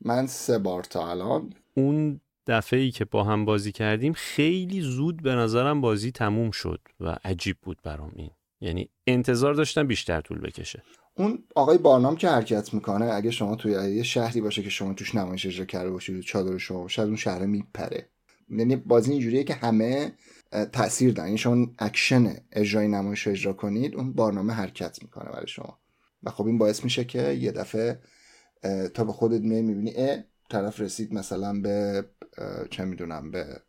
من 0.04 0.26
سه 0.26 0.58
بار 0.58 0.84
تا 0.84 1.10
الان. 1.10 1.52
اون 1.74 2.20
دفعه 2.46 2.80
ای 2.80 2.90
که 2.90 3.04
با 3.04 3.24
هم 3.24 3.44
بازی 3.44 3.72
کردیم 3.72 4.12
خیلی 4.12 4.80
زود 4.80 5.22
به 5.22 5.34
نظرم 5.34 5.80
بازی 5.80 6.10
تموم 6.12 6.50
شد 6.50 6.80
و 7.00 7.16
عجیب 7.24 7.56
بود 7.62 7.78
برام 7.82 8.12
این. 8.16 8.30
یعنی 8.60 8.88
انتظار 9.06 9.54
داشتم 9.54 9.86
بیشتر 9.86 10.20
طول 10.20 10.38
بکشه. 10.38 10.82
اون 11.14 11.44
آقای 11.54 11.78
بارنام 11.78 12.16
که 12.16 12.28
حرکت 12.28 12.74
می‌کنه 12.74 13.04
اگه 13.04 13.30
شما 13.30 13.56
توی 13.56 13.72
یه 13.72 14.02
شهری 14.02 14.40
باشه 14.40 14.62
که 14.62 14.70
شما 14.70 14.94
توش 14.94 15.14
نمایش 15.14 15.46
اجرا 15.46 15.64
کرده 15.64 15.90
باشید 15.90 16.20
چادر 16.20 16.58
شما 16.58 16.88
از 16.88 17.08
اون 17.08 17.16
شهر 17.16 17.46
میپره. 17.46 18.08
یعنی 18.48 18.76
بازی 18.76 19.12
اینجوریه 19.12 19.44
که 19.44 19.54
همه 19.54 20.12
تاثیر 20.72 21.12
دارن 21.12 21.28
یعنی 21.28 21.38
شما 21.38 21.66
اکشن 21.78 22.36
اجرای 22.52 22.88
نمایش 22.88 23.28
اجرا 23.28 23.52
کنید 23.52 23.94
اون 23.94 24.12
بارنام 24.12 24.52
حرکت 24.52 25.02
می‌کنه 25.02 25.30
برای 25.30 25.46
شما. 25.46 25.78
و 26.22 26.30
خب 26.30 26.46
این 26.46 26.58
باعث 26.58 26.84
میشه 26.84 27.04
که 27.04 27.32
یه 27.32 27.52
دفعه 27.52 28.00
تا 28.94 29.04
به 29.04 29.12
خودت 29.12 29.40
می 29.40 29.62
می‌بینی 29.62 29.92
اه 29.96 30.18
طرف 30.50 30.80
رسید 30.80 31.14
مثلا 31.14 31.60
به 31.60 32.04
چه 32.70 32.84
می‌دونم 32.84 33.30
به 33.30 33.60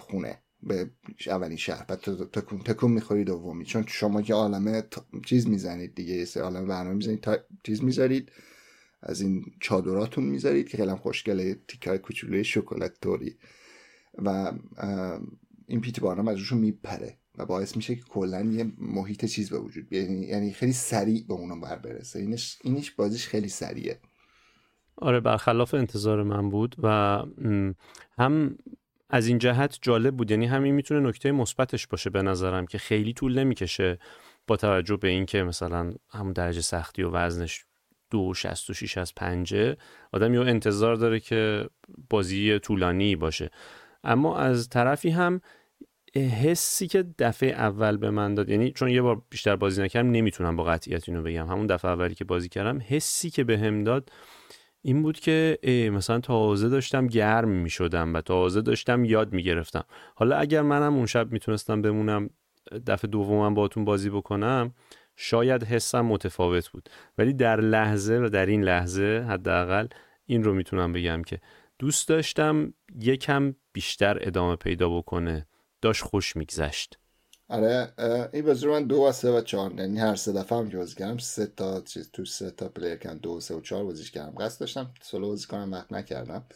خونه 0.00 0.38
به 0.62 0.90
اولین 1.26 1.56
شهر. 1.56 1.84
بعد 1.84 2.00
تکون 2.32 2.58
تکون 2.58 2.90
می‌خوری 2.90 3.24
دومی. 3.24 3.64
چون 3.64 3.84
شما 3.86 4.22
که 4.22 4.34
عالمه 4.34 4.82
چیز 5.26 5.48
می‌زنید 5.48 5.94
دیگه 5.94 6.14
یه 6.14 6.42
عالمه 6.42 6.66
برنامه 6.66 6.94
می‌زنید 6.94 7.20
تا 7.20 7.38
چیز 7.62 7.84
می‌ذارید. 7.84 8.32
از 9.02 9.20
این 9.20 9.44
چادراتون 9.60 10.24
می‌ذارید 10.24 10.68
که 10.68 10.76
خیلی 10.76 10.94
خوشگله 10.94 11.54
تیکای 11.68 11.98
کوچولوی 11.98 12.44
شکلات 12.44 13.00
توری 13.00 13.36
و 14.18 14.52
این 15.66 15.80
پیتی 15.80 16.00
بارنام 16.00 16.28
از 16.28 16.38
روشون 16.38 16.58
میپره 16.58 17.18
و 17.38 17.46
باعث 17.46 17.76
میشه 17.76 17.94
که 17.94 18.02
کلا 18.02 18.42
یه 18.42 18.72
محیط 18.78 19.24
چیز 19.24 19.50
به 19.50 19.58
وجود 19.58 19.88
بیاد. 19.88 20.04
یعنی-, 20.04 20.26
یعنی 20.26 20.52
خیلی 20.52 20.72
سریع 20.72 21.24
به 21.28 21.34
اونو 21.34 21.60
بر 21.60 21.76
برسه. 21.76 22.18
اینش 22.18 22.58
اینش 22.64 22.90
بازیش 22.90 23.26
خیلی 23.26 23.48
سریعه. 23.48 24.00
آره 24.96 25.20
برخلاف 25.20 25.74
انتظار 25.74 26.22
من 26.22 26.50
بود 26.50 26.76
و 26.82 26.88
هم 28.18 28.58
از 29.10 29.26
این 29.26 29.38
جهت 29.38 29.78
جالب 29.82 30.16
بود. 30.16 30.30
یعنی 30.30 30.46
همین 30.46 30.74
می‌تونه 30.74 31.08
نکته 31.08 31.32
مثبتش 31.32 31.86
باشه 31.86 32.10
به 32.10 32.22
نظرم 32.22 32.66
که 32.66 32.78
خیلی 32.78 33.12
طول 33.12 33.38
نمی‌کشه 33.38 33.98
با 34.46 34.56
توجه 34.56 34.96
به 34.96 35.08
اینکه 35.08 35.42
مثلا 35.42 35.94
همون 36.08 36.32
درجه 36.32 36.60
سختی 36.60 37.02
و 37.02 37.10
وزنش 37.10 37.64
دو 38.10 38.34
شست 38.34 38.70
و 38.70 38.74
شیش 38.74 38.98
از 38.98 39.14
پنجه 39.14 39.76
آدم 40.12 40.34
یا 40.34 40.44
انتظار 40.44 40.94
داره 40.94 41.20
که 41.20 41.68
بازی 42.10 42.58
طولانی 42.58 43.16
باشه. 43.16 43.50
اما 44.06 44.36
از 44.36 44.68
طرفی 44.68 45.10
هم 45.10 45.40
حسی 46.14 46.86
که 46.86 47.04
دفعه 47.18 47.50
اول 47.50 47.96
به 47.96 48.10
من 48.10 48.34
داد 48.34 48.48
یعنی 48.48 48.70
چون 48.70 48.88
یه 48.88 49.02
بار 49.02 49.22
بیشتر 49.30 49.56
بازی 49.56 49.82
نکردم 49.82 50.10
نمی‌تونم 50.10 50.56
با 50.56 50.64
قطعیت 50.64 51.08
اینو 51.08 51.22
بگم. 51.22 51.46
همون 51.46 51.66
دفعه 51.66 51.90
اولی 51.90 52.14
که 52.14 52.24
بازی 52.24 52.48
کردم 52.48 52.82
حسی 52.88 53.30
که 53.30 53.44
به 53.44 53.58
هم 53.58 53.84
داد 53.84 54.10
این 54.82 55.02
بود 55.02 55.20
که 55.20 55.58
مثلا 55.92 56.20
تازه 56.20 56.68
داشتم 56.68 57.06
گرم 57.06 57.48
می 57.48 57.70
شدم 57.70 58.14
و 58.14 58.20
تازه 58.20 58.62
داشتم 58.62 59.04
یاد 59.04 59.32
می 59.32 59.42
گرفتم 59.42 59.84
حالا 60.14 60.36
اگر 60.36 60.62
منم 60.62 60.94
اون 60.94 61.06
شب 61.06 61.32
می‌تونستم 61.32 61.82
بمونم 61.82 62.30
دفعه 62.86 63.10
دومم 63.10 63.54
باتون 63.54 63.84
بازی 63.84 64.10
بکنم 64.10 64.74
شاید 65.16 65.64
حسم 65.64 66.00
متفاوت 66.00 66.68
بود. 66.68 66.88
ولی 67.18 67.32
در 67.32 67.60
لحظه 67.60 68.14
و 68.14 68.28
در 68.28 68.46
این 68.46 68.64
لحظه 68.64 69.26
حداقل 69.28 69.86
این 70.26 70.44
رو 70.44 70.54
می‌تونم 70.54 70.92
بگم 70.92 71.22
که 71.22 71.40
دوست 71.78 72.08
داشتم 72.08 72.74
یکم 73.00 73.54
بیشتر 73.72 74.18
ادامه 74.20 74.56
پیدا 74.56 74.88
بکنه. 74.88 75.46
داشت 75.80 76.02
خوش 76.02 76.36
میگذشت. 76.36 76.98
آره 77.48 77.92
این 78.32 78.44
بازی 78.46 78.66
رو 78.66 78.72
من 78.72 78.86
دو 78.86 78.96
و 78.96 79.12
سه 79.12 79.30
و 79.30 79.40
چهار 79.40 79.74
یعنی 79.74 79.98
هر 79.98 80.14
سه 80.14 80.32
دفعه 80.32 80.58
هم 80.58 80.68
که 80.68 80.76
بازی 80.76 80.94
کردم 80.94 81.18
سه 81.18 81.46
تا 81.46 81.80
چیز 81.80 82.10
تو 82.10 82.24
سه 82.24 82.50
تا 82.50 82.68
پلیر 82.68 82.96
کردم 82.96 83.18
دو 83.18 83.30
و 83.30 83.40
سه 83.40 83.54
و 83.54 83.60
چهار 83.60 83.84
بازیش 83.84 84.10
کردم. 84.10 84.34
قصد 84.38 84.60
داشتم 84.60 84.94
سولو 85.02 85.28
بازی 85.28 85.46
کنم 85.46 85.72
وقت 85.72 85.92
نکردم. 85.92 86.46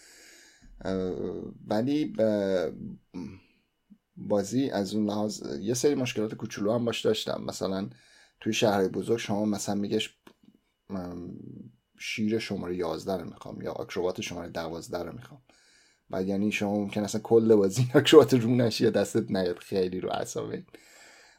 ولی 1.67 2.17
بازی 4.17 4.71
از 4.71 4.95
اون 4.95 5.07
لحاظ 5.07 5.43
یه 5.61 5.75
سری 5.75 5.95
مشکلات 5.95 6.35
کوچولو 6.35 6.73
هم 6.73 6.85
باش 6.85 7.01
داشتم. 7.01 7.45
مثلا 7.47 7.91
توی 8.41 8.53
شهر 8.53 8.89
بزرگ 8.89 9.19
شما 9.19 9.45
مثلا 9.45 9.75
میگش 9.75 10.19
شیر 12.01 12.39
شماره 12.39 12.77
11 12.77 13.17
رو 13.17 13.25
می‌خوام 13.25 13.63
یا 13.63 13.73
اکروبات 13.73 14.21
شماره 14.21 14.49
12 14.49 14.99
رو 15.03 15.13
می‌خوام. 15.13 15.43
بعد 16.11 16.27
یعنی 16.29 16.53
شما 16.53 16.75
ممکن 16.75 17.05
اصلا 17.05 17.21
کل 17.21 17.55
بازی 17.55 17.91
اکروبات 17.95 18.35
رو 18.35 18.55
نشی 18.55 18.85
یا 18.85 18.91
دستت 18.91 19.31
نیاد 19.31 19.59
خیلی 19.59 20.01
رو 20.01 20.11
اعصابه. 20.13 20.65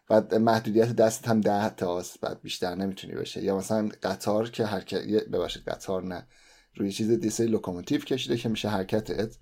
بعد 0.08 0.36
محدودیت 0.36 0.96
دست 0.96 1.28
هم 1.28 1.42
ده 1.42 1.70
تاست 1.70 2.22
بعد 2.22 2.42
بیشتر 2.42 2.76
نمی‌تونی 2.76 3.14
بشه. 3.14 3.44
یا 3.44 3.58
مثلا 3.58 3.90
قطار 4.04 4.50
که 4.50 4.66
حرکت 4.66 5.06
ببخشید 5.06 5.64
قطار 5.64 6.04
نه. 6.04 6.28
روی 6.76 6.92
چیز 6.92 7.12
دیسه 7.12 7.46
لوکوموتیو 7.46 8.02
کشیده 8.02 8.38
که 8.38 8.50
میشه 8.50 8.70
حرکتت. 8.70 9.38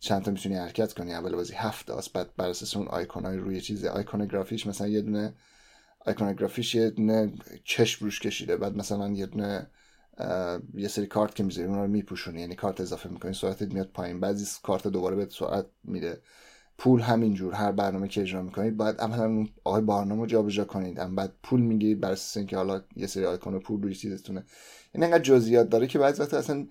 چند 0.00 0.22
تا 0.22 0.30
می‌تونی 0.30 0.56
حرکت 0.56 0.92
کنی؟ 0.92 1.14
اول 1.14 1.36
بازی 1.36 1.54
هفت 1.54 1.90
است 1.90 2.12
بعد 2.12 2.36
بر 2.36 2.48
اساس 2.48 2.76
اون 2.76 2.88
آیکونای 2.88 3.36
روی 3.36 3.60
چیز 3.60 3.84
iconography 3.84 4.53
ش 4.53 4.66
مثلا 4.66 4.88
یه 4.88 5.00
دونه 5.00 5.34
iconography 6.00 6.63
ش 6.63 6.74
یه 6.74 6.90
دونه 6.90 7.32
چشم 7.64 8.04
روش 8.04 8.20
کشیده. 8.20 8.56
بعد 8.56 8.76
مثلا 8.76 9.08
یه 9.08 9.26
دونه 9.26 9.70
یه 10.74 10.88
سری 10.88 11.06
کارت 11.06 11.34
که 11.34 11.42
می‌ذاری 11.42 11.68
اونا 11.68 11.82
رو 11.82 11.90
میپوشونی. 11.90 12.40
یعنی 12.40 12.54
کارت 12.54 12.80
اضافه 12.80 13.08
می‌کنی 13.08 13.34
سرعتت 13.34 13.74
میاد 13.74 13.90
پایین. 13.94 14.20
بعضی 14.20 14.46
کارت 14.62 14.88
دوباره 14.88 15.16
بهت 15.16 15.26
سرعت 15.30 15.66
میده. 15.84 16.20
پول 16.78 17.00
همینجور 17.00 17.54
هر 17.54 17.72
برنامه 17.72 18.08
که 18.08 18.20
اجرا 18.20 18.42
می‌کنید. 18.42 18.76
باید 18.76 19.00
عملا 19.00 19.46
آقای 19.64 19.82
بارنام 19.82 20.20
رو 20.20 20.26
جابجا 20.26 20.64
کنید. 20.64 20.98
هم 20.98 21.14
بعد 21.14 21.32
پول 21.42 21.60
می‌گیرید 21.60 22.00
بر 22.00 22.12
اساس 22.12 22.36
اینکه 22.36 22.56
حالا 22.56 22.82
یه 22.96 23.06
سری 23.06 23.24
آیکون 23.24 23.58
پول 23.58 23.82
روی 23.82 23.94
چیزتونه. 23.94 24.40
این 24.40 25.02
یعنی 25.02 25.12
انقدر 25.12 25.24
جزئیات 25.24 25.68
داره 25.68 25.86
که 25.86 25.98
بعضی 25.98 26.22
وقت 26.22 26.34
اصلا 26.34 26.66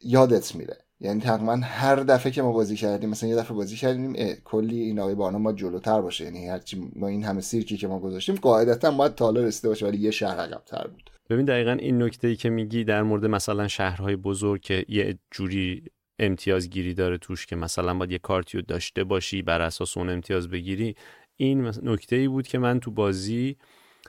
یادت 0.00 0.54
میره. 0.54 0.76
یعنی 1.00 1.20
تقریبا 1.20 1.56
هر 1.56 1.96
دفعه 1.96 2.32
که 2.32 2.42
ما 2.42 2.52
بازی 2.52 2.76
کردیم 2.76 3.10
مثلا 3.10 3.28
یه 3.28 3.36
دفعه 3.36 3.56
بازی 3.56 3.76
کردیم 3.76 4.34
کلی 4.44 4.80
این 4.80 4.98
آقای 4.98 5.14
برنامه 5.14 5.38
ما 5.38 5.52
جلوتر 5.52 6.00
باشه. 6.00 6.24
یعنی 6.24 6.48
هرچی 6.48 6.92
ما 6.96 7.06
این 7.06 7.24
همه 7.24 7.40
سیرکی 7.40 7.76
که 7.76 7.88
ما 7.88 7.98
گذاشتیم 7.98 8.34
قاعدتا 8.34 8.90
باید 8.90 9.14
تالا 9.14 9.40
رسیده 9.40 9.68
باشه 9.68 9.86
ولی 9.86 9.98
یه 9.98 10.10
شهر 10.10 10.40
عقب‌تر 10.40 10.86
بود. 10.86 11.10
ببین 11.30 11.44
دقیقا 11.44 11.72
این 11.72 12.02
نکته 12.02 12.28
ای 12.28 12.36
که 12.36 12.50
میگی 12.50 12.84
در 12.84 13.02
مورد 13.02 13.26
مثلا 13.26 13.68
شهرهای 13.68 14.16
بزرگ 14.16 14.60
که 14.60 14.84
یه 14.88 15.18
جوری 15.30 15.84
امتیازگیری 16.18 16.94
داره 16.94 17.18
توش 17.18 17.46
که 17.46 17.56
مثلا 17.56 17.94
باید 17.94 18.12
یه 18.12 18.18
کارتیو 18.18 18.62
داشته 18.62 19.04
باشی 19.04 19.42
بر 19.42 19.60
اساس 19.60 19.96
اون 19.96 20.10
امتیاز 20.10 20.48
بگیری 20.48 20.94
این 21.36 21.72
نکته 21.82 22.16
ای 22.16 22.28
بود 22.28 22.46
که 22.46 22.58
من 22.58 22.80
تو 22.80 22.90
بازی 22.90 23.56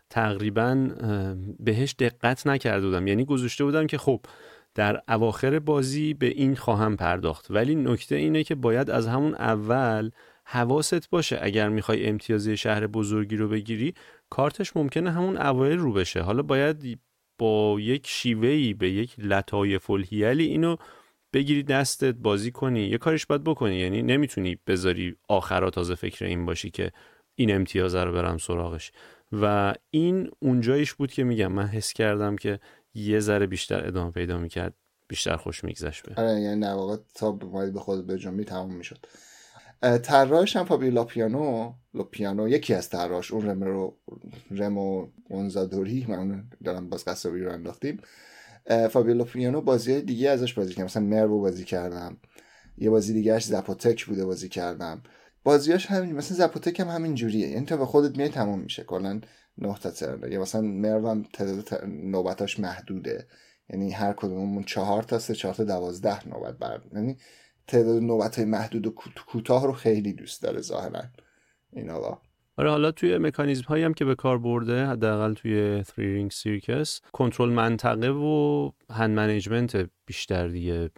تقریبا 0.10 0.90
بهش 1.60 1.96
دقت 2.00 2.48
نکرده 2.48 2.86
بودم. 2.86 3.08
یعنی 3.08 3.26
گذاشته 3.26 3.64
بودم 3.64 3.88
که 3.88 3.98
خب 3.98 4.22
در 4.76 5.02
اواخر 5.08 5.60
بازی 5.60 6.14
به 6.14 6.28
این 6.28 6.56
خواهم 6.56 6.96
پرداخت. 6.96 7.48
ولی 7.50 7.76
نکته 7.76 8.16
اینه 8.16 8.44
که 8.44 8.56
باید 8.56 8.90
از 8.90 9.08
همون 9.08 9.36
اول 9.36 10.12
حواست 10.46 11.10
باشه 11.10 11.40
اگر 11.42 11.70
می‌خوای 11.70 12.06
امتیازی 12.06 12.58
شهر 12.58 12.88
بزرگی 12.88 13.36
رو 13.36 13.48
بگیری 13.48 13.94
کارتش 14.30 14.76
ممکنه 14.78 15.12
همون 15.12 15.38
اوایل 15.38 15.78
رو 15.78 15.94
بشه. 15.94 16.22
حالا 16.22 16.42
باید 16.42 17.00
با 17.42 17.78
یک 17.80 18.08
شیوهی 18.08 18.74
به 18.74 18.90
یک 18.90 19.16
لطایف 19.20 19.90
الهیلی 19.90 20.46
اینو 20.46 20.76
بگیری 21.34 21.64
دستت 21.64 22.16
بازی 22.16 22.52
کنی. 22.52 22.84
یه 22.84 22.98
کارش 22.98 23.26
باید 23.26 23.44
بکنی. 23.44 23.76
یعنی 23.76 24.02
نمی‌تونی 24.02 24.58
بذاری 24.68 25.16
آخرا 25.28 25.70
تازه 25.70 25.96
فکر 25.96 26.26
این 26.26 26.46
باشی 26.46 26.72
که 26.72 26.92
این 27.36 27.56
امتیاز 27.56 27.96
رو 27.96 28.12
برم 28.12 28.38
سراغش. 28.38 28.92
و 29.32 29.74
این 29.90 30.32
اونجایش 30.40 30.94
بود 30.94 31.12
که 31.12 31.24
میگم 31.24 31.52
من 31.52 31.68
حس 31.68 31.94
کردم 31.94 32.36
که 32.36 32.60
یه 32.94 33.20
ذره 33.20 33.48
بیشتر 33.48 33.88
ادامه 33.88 34.12
پیدا 34.12 34.38
می‌کرد 34.38 34.74
بیشتر 35.08 35.36
خوش 35.36 35.64
میگذشت 35.64 36.04
به. 36.04 36.22
آره 36.22 36.42
یعنی 36.42 36.62
در 36.62 36.74
واقع 36.74 36.98
تا 37.16 37.32
به 37.32 37.80
خود 37.80 38.08
به 38.08 38.18
جنبی 38.18 38.44
تموم 38.44 38.76
می‌شد. 38.76 39.06
طراحش 39.82 40.56
هم 40.56 40.66
فابیو 40.66 40.92
لاپیانو 40.92 41.74
لاپیانو 41.94 42.50
یکی 42.50 42.74
از 42.74 42.90
طراحش 42.90 43.32
اون 43.32 43.46
رم 43.46 43.64
رو 43.64 43.98
رمو 44.52 45.08
اونزادوری 45.30 46.06
من 46.10 46.44
دارم 46.64 46.90
باز 46.90 47.06
قصابی 47.06 47.40
رو 47.40 47.52
انداختیم. 47.52 48.02
فابیو 48.92 49.14
لاپیانو 49.14 49.62
بازی 49.62 50.02
دیگه 50.02 50.30
ازش 50.30 50.54
بازی 50.54 50.74
کردم. 50.74 50.86
مثلا 50.86 51.04
مرو 51.04 51.42
بازی 51.42 51.66
کردم. 51.66 52.18
یه 52.78 52.90
بازی 52.90 53.14
دیگه 53.14 53.34
اش 53.34 53.44
Zapotec 53.44 54.06
بوده 54.06 54.26
بازی 54.26 54.50
کردم. 54.50 55.04
بازیاش 55.44 55.86
همین 55.86 56.16
مثلا 56.16 56.38
Zapotec 56.38 56.80
هم 56.80 56.88
همین 56.88 57.16
جوریه. 57.16 57.48
یعنی 57.48 57.66
تا 57.66 57.78
به 57.78 57.86
خودت 57.86 58.18
میای 58.18 58.30
تموم 58.30 58.60
میشه. 58.60 58.84
کلا 58.84 59.22
نه 59.58 59.76
تا 59.78 60.28
یا 60.28 60.42
مثلا 60.42 60.62
Merv 60.62 61.10
هم 61.10 61.24
تعداد 61.34 61.86
نوبتاش 61.86 62.60
محدوده. 62.60 63.28
یعنی 63.70 63.92
هر 63.92 64.14
کدوممون 64.14 64.64
چهار 64.64 65.04
تا 65.04 65.20
سه 65.20 65.36
چهار 65.36 65.54
تا 65.54 65.64
دوازده 65.64 66.28
نوبت 66.28 66.58
بر 66.58 66.82
یعنی 66.94 67.18
تعداد 67.72 68.04
نوبت 68.04 68.36
های 68.36 68.46
محدود 68.46 68.88
و 68.88 68.94
کوتاه 69.28 69.66
رو 69.66 69.74
خیلی 69.74 70.14
دوست 70.14 70.44
داره 70.44 70.62
ظاهرا. 70.62 71.02
این 71.74 71.90
آقا. 71.90 72.22
آره 72.58 72.70
حالا 72.70 72.92
توی 72.92 73.18
مکانیزم 73.18 73.64
هایی 73.64 73.84
هم 73.84 73.94
که 73.94 74.06
به 74.06 74.16
کار 74.16 74.38
برده 74.38 74.86
حداقل 74.86 75.34
توی 75.34 75.84
3 75.84 75.94
Ring 76.02 76.32
Circus 76.32 77.02
کنترل 77.12 77.50
منطقه 77.50 78.10
و 78.10 78.72
hand 78.90 79.16
management 79.16 79.90
بیشتر 80.06 80.48
دیگه 80.48 80.90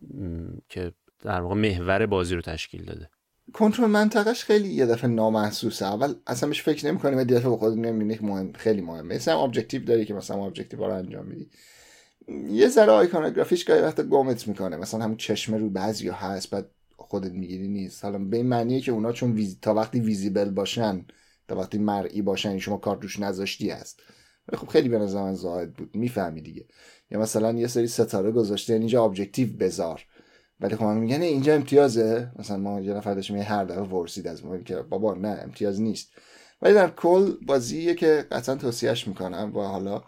که 0.70 0.92
در 1.20 1.42
واقع 1.42 1.56
محور 1.56 2.06
بازی 2.06 2.36
رو 2.36 2.42
تشکیل 2.42 2.86
داده. 2.86 3.10
کنترل 3.54 3.86
منطقهش 3.86 4.44
خیلی 4.44 4.70
یه 4.70 4.86
دفعه 4.86 5.10
نامحسوسه. 5.10 5.86
اول 5.86 6.14
اصلا 6.28 6.50
بهش 6.50 6.62
فکر 6.62 6.88
نمی‌کنی 6.88 7.16
و 7.16 7.24
دفعه 7.24 7.50
به 7.50 7.58
خود 7.58 7.74
نمی‌بینی 7.74 8.20
مهم 8.22 8.54
خیلی 8.54 8.82
مهمه. 8.82 9.16
مثلا 9.16 9.44
objective 9.44 9.84
داری 9.84 10.06
که 10.06 10.14
مثلا 10.14 10.46
objective 10.46 10.80
رو 10.80 10.94
انجام 10.94 11.26
میدی. 11.26 11.50
یه 12.50 12.68
ذره 12.68 12.92
iconography 12.92 13.53
ش 13.53 13.64
گاهی 13.64 13.82
وقت 13.82 14.02
گمت 14.02 14.48
می‌کنه. 14.48 14.78
مثلا 14.78 15.04
همون 15.04 15.18
چشمه 15.18 15.58
رو 15.58 15.70
بعضی 15.70 16.10
هست 16.10 16.50
بعد 16.50 16.70
خودت 16.98 17.32
می‌گیری 17.32 17.68
نیست. 17.68 18.06
حالا 18.06 18.18
به 18.18 18.38
این 18.38 18.46
معنیه 18.46 18.82
که 18.82 18.92
اونا 18.92 19.12
چون 19.12 19.32
vis... 19.32 19.60
تا 19.62 19.74
وقتی 19.74 20.00
visible 20.00 20.50
باشن 20.50 21.06
تا 21.48 21.58
وقتی 21.58 21.78
مرئی 21.78 22.22
باشن 22.22 22.58
شما 22.58 22.78
کارت 22.78 23.02
روش 23.02 23.20
نذاشتی 23.20 23.70
هست. 23.70 24.00
خب 24.54 24.68
خیلی 24.68 24.90
به 24.90 25.00
نظر 25.00 25.22
من 25.24 25.34
زائد 25.34 25.74
بود. 25.74 25.96
می‌فهمی 25.96 26.42
دیگه. 26.42 26.66
یا 27.12 27.20
مثلا 27.20 27.52
یه 27.52 27.68
سری 27.68 27.88
ستاره 27.88 28.32
گذاشته 28.32 28.74
اینجا 28.74 29.04
objective 29.04 29.58
بذار. 29.58 30.06
ولی 30.60 30.76
خب 30.76 30.84
من 30.84 30.98
میگن 30.98 31.22
اینجا 31.22 31.54
امتیازه. 31.54 32.32
مثلا 32.40 32.58
ما 32.58 32.82
یه 32.82 32.94
نفر 32.94 33.14
داشتیم 33.14 33.38
هر 33.38 33.66
دفعه 33.66 33.84
می‌پرسید 33.84 34.28
از 34.28 34.46
ما. 34.46 34.58
که 34.58 34.76
بابا 34.76 35.14
نه 35.14 35.40
امتیاز 35.44 35.82
نیست. 35.82 36.12
ولی 36.62 36.74
در 36.74 36.90
کل 36.90 37.32
بازیه 37.46 37.96
که 37.96 38.26
قطعا 38.32 38.56
توصیهش 38.56 39.08
می‌کنم 39.08 39.52
و 39.56 39.62
حالا 39.62 40.04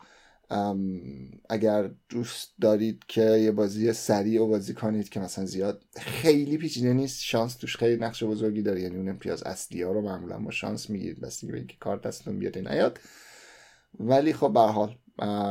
اگر 1.50 1.92
دوست 2.10 2.54
دارید 2.62 3.04
که 3.08 3.22
یه 3.22 3.52
بازی 3.52 3.94
سریع 3.94 4.42
و 4.42 4.48
بازی 4.48 4.74
کنید 4.74 5.10
که 5.10 5.20
مثلا 5.20 5.46
زیاد 5.46 5.84
خیلی 5.98 6.58
پیچیده 6.58 6.94
نیست 6.94 7.24
شانس 7.24 7.56
توش 7.56 7.78
خیلی 7.78 8.02
نقش 8.02 8.24
بزرگی 8.24 8.62
داره. 8.62 8.82
یعنی 8.82 8.96
اون 8.96 9.10
امتیاز 9.10 9.44
اصلی 9.44 9.82
ها 9.82 9.92
رو 9.92 10.02
معمولا 10.02 10.40
با 10.40 10.52
شانس 10.52 10.90
می‌گیرید. 10.90 11.22
بس 11.22 11.46
به 11.46 11.58
اینکه 11.58 11.78
کارت 11.80 12.02
دستتون 12.02 12.40
بیاد 12.40 12.58
نیاد. 12.58 13.00
ولی 14.00 14.34
خب 14.34 14.54
به 14.54 14.60
حال 14.60 14.98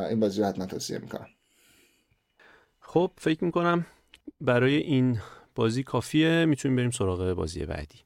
این 0.08 0.20
بازی 0.20 0.40
رو 0.40 0.46
حتما 0.46 0.66
توصیه 0.66 0.98
می‌کنم. 0.98 1.26
خب 2.80 3.10
فکر 3.18 3.44
می‌کنم 3.44 3.86
برای 4.40 4.76
این 4.76 5.20
بازی 5.54 5.82
کافیه. 5.82 6.44
می‌تونیم 6.44 6.76
بریم 6.76 6.90
سراغ 6.90 7.32
بازی 7.32 7.66
بعدی. 7.66 8.03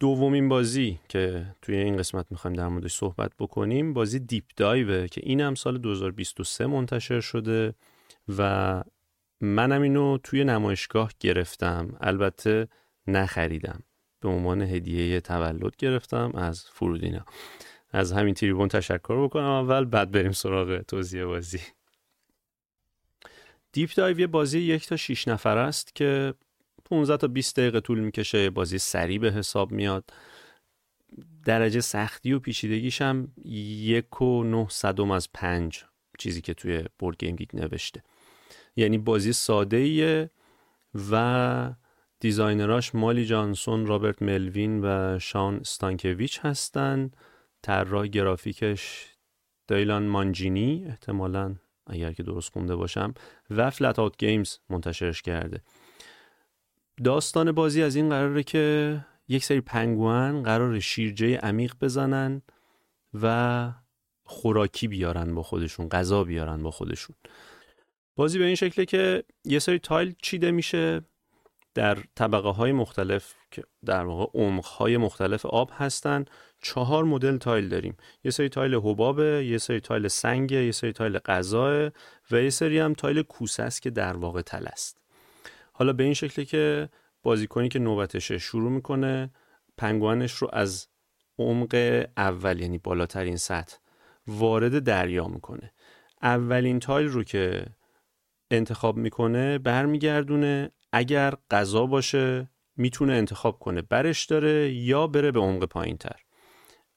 دومین 0.00 0.48
بازی 0.48 0.98
که 1.08 1.46
توی 1.62 1.76
این 1.76 1.96
قسمت 1.96 2.26
می‌خوایم 2.30 2.56
در 2.56 2.68
موردش 2.68 2.94
صحبت 2.94 3.32
بکنیم 3.38 3.92
بازی 3.92 4.18
دیپ 4.18 4.44
دایوه 4.56 5.08
که 5.08 5.20
این 5.24 5.40
هم 5.40 5.54
سال 5.54 5.78
2023 5.78 6.66
منتشر 6.66 7.20
شده 7.20 7.74
و 8.38 8.82
منم 9.40 9.82
اینو 9.82 10.18
توی 10.18 10.44
نمایشگاه 10.44 11.12
گرفتم. 11.20 11.96
البته 12.00 12.68
نخریدم. 13.06 13.82
به 14.20 14.28
عنوان 14.28 14.62
هدیه 14.62 15.20
تولد 15.20 15.76
گرفتم 15.76 16.32
از 16.34 16.64
فرودینا. 16.64 17.24
از 17.90 18.12
همین 18.12 18.34
تریبون 18.34 18.68
تشکر 18.68 19.24
بکنم 19.24 19.44
اول 19.44 19.84
بعد 19.84 20.10
بریم 20.10 20.32
سراغ 20.32 20.80
توضیح 20.80 21.24
بازی. 21.24 21.60
Deep 23.72 23.90
Dive 23.96 24.20
یه 24.20 24.26
بازی 24.26 24.58
یک 24.58 24.86
تا 24.88 24.96
6 24.96 25.28
نفر 25.28 25.58
است 25.58 25.94
که 25.94 26.34
15 26.90 27.16
تا 27.16 27.26
20 27.26 27.56
دقیقه 27.56 27.80
طول 27.80 27.98
می‌کشه 27.98 28.50
بازی 28.50 28.78
سریع 28.78 29.18
به 29.18 29.32
حساب 29.32 29.72
میاد. 29.72 30.10
درجه 31.44 31.80
سختی 31.80 32.32
و 32.32 32.38
پیچیدگیش 32.38 33.02
هم 33.02 33.32
یک 33.44 34.22
و 34.22 34.44
نه 34.44 34.66
صدم 34.70 35.10
از 35.10 35.32
پنج 35.32 35.84
چیزی 36.18 36.40
که 36.40 36.54
توی 36.54 36.84
BoardGameGeek 36.98 37.48
نوشته. 37.54 38.02
یعنی 38.76 38.98
بازی 38.98 39.32
ساده 39.32 39.76
ایه 39.76 40.30
و 41.10 41.74
designer 42.20 42.74
هاش 42.74 42.94
مالی 42.94 43.26
جانسون، 43.26 43.86
رابرت 43.86 44.22
ملوین 44.22 44.80
و 44.84 45.18
شان 45.18 45.62
ستانکویچ 45.62 46.40
هستن. 46.42 47.10
طراح 47.62 48.06
گرافیکش 48.06 49.06
دیلان 49.68 50.06
مانجینی 50.06 50.84
احتمالا 50.86 51.54
اگر 51.86 52.12
که 52.12 52.22
درست 52.22 52.52
خونده 52.52 52.76
باشم 52.76 53.14
و 53.50 53.70
Flat 53.70 53.98
Out 53.98 54.16
Games 54.18 54.58
منتشرش 54.70 55.22
کرده. 55.22 55.62
داستان 57.04 57.52
بازی 57.52 57.82
از 57.82 57.96
این 57.96 58.08
قراره 58.08 58.42
که 58.42 59.04
یک 59.28 59.44
سری 59.44 59.60
پنگوئن 59.60 60.42
قرار 60.42 60.80
شیرجه 60.80 61.36
عمیق 61.36 61.74
بزنن 61.80 62.42
و 63.22 63.72
خوراکی 64.24 64.88
بیارن 64.88 65.34
با 65.34 65.42
خودشون 65.42 65.88
غذا 65.88 66.24
بیارن 66.24 66.62
با 66.62 66.70
خودشون. 66.70 67.16
بازی 68.16 68.38
به 68.38 68.44
این 68.44 68.54
شکله 68.54 68.84
که 68.84 69.24
یه 69.44 69.58
سری 69.58 69.78
tile 69.78 70.14
چیده 70.22 70.50
میشه 70.50 71.00
در 71.74 71.98
طبقه 72.14 72.48
های 72.48 72.72
مختلف 72.72 73.34
که 73.50 73.62
در 73.84 74.04
واقع 74.04 74.40
عمق 74.40 74.64
های 74.64 74.96
مختلف 74.96 75.46
آب 75.46 75.70
هستن. 75.74 76.24
چهار 76.62 77.04
مدل 77.04 77.38
tile 77.38 77.68
داریم. 77.68 77.96
یه 78.24 78.30
سری 78.30 78.48
tile 78.48 78.74
حبابه 78.74 79.46
یه 79.46 79.58
سری 79.58 79.80
tile 79.80 80.08
سنگ 80.08 80.52
یه 80.52 80.72
سری 80.72 80.92
tile 80.92 81.18
غذا 81.18 81.90
و 82.30 82.42
یه 82.42 82.50
سری 82.50 82.78
هم 82.78 82.94
tile 82.94 83.22
کوسه 83.22 83.62
است 83.62 83.82
که 83.82 83.90
در 83.90 84.16
واقع 84.16 84.42
تله 84.42 84.66
است. 84.66 85.05
حالا 85.78 85.92
به 85.92 86.04
این 86.04 86.14
شکلی 86.14 86.44
که 86.44 86.88
بازیکنی 87.22 87.68
که 87.68 87.78
نوبتشه 87.78 88.38
شروع 88.38 88.70
می‌کنه 88.70 89.30
پنگوئنش 89.76 90.32
رو 90.32 90.50
از 90.52 90.88
عمق 91.38 92.04
اول 92.16 92.60
یعنی 92.60 92.78
بالاترین 92.78 93.36
سطح 93.36 93.76
وارد 94.26 94.78
دریا 94.78 95.28
می‌کنه. 95.28 95.72
اولین 96.22 96.78
تایل 96.78 97.08
رو 97.08 97.24
که 97.24 97.66
انتخاب 98.50 98.96
می‌کنه 98.96 99.58
برمیگردونه. 99.58 100.70
اگر 100.92 101.34
غذا 101.50 101.86
باشه 101.86 102.50
می‌تونه 102.76 103.12
انتخاب 103.12 103.58
کنه 103.58 103.82
برش 103.82 104.24
داره 104.24 104.72
یا 104.72 105.06
بره 105.06 105.30
به 105.30 105.40
عمق 105.40 105.64
پایین 105.64 105.96
تر 105.96 106.20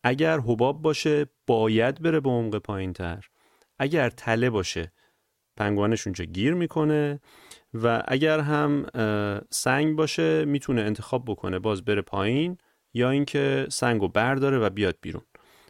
اگر 0.04 0.40
حباب 0.40 0.82
باشه 0.82 1.26
باید 1.48 2.02
بره 2.02 2.20
به 2.20 2.30
عمق 2.30 2.58
پایین 2.58 2.94
تر 2.94 3.26
اگر 3.80 4.10
تله 4.10 4.50
باشه 4.50 4.92
پنگوانش 5.58 6.08
اونجا 6.08 6.26
گیر 6.26 6.54
می‌کنه. 6.54 7.20
و 7.74 8.04
اگر 8.08 8.40
هم 8.40 8.86
سنگ 9.50 9.96
باشه 9.96 10.46
می‌تونه 10.46 10.82
انتخاب 10.82 11.26
بکنه 11.26 11.60
باز 11.60 11.86
بره 11.86 12.02
پایین 12.02 12.58
یا 12.94 13.10
اینکه 13.10 13.68
سنگ 13.70 14.02
رو 14.02 14.08
برداره 14.08 14.58
و 14.58 14.70
بیاد 14.70 14.98
بیرون. 15.02 15.24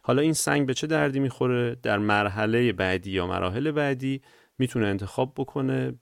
حالا 0.04 0.22
این 0.22 0.34
سنگ 0.34 0.68
به 0.68 0.74
چه 0.74 0.88
دردی 0.88 1.20
می‌خوره؟ 1.20 1.76
در 1.84 1.98
مرحله 1.98 2.74
بعدی 2.74 3.12
یا 3.12 3.28
مراحل 3.28 3.72
بعدی 3.72 4.22
می‌تونه 4.58 4.88
انتخاب 4.88 5.34
بکنه 5.38 5.94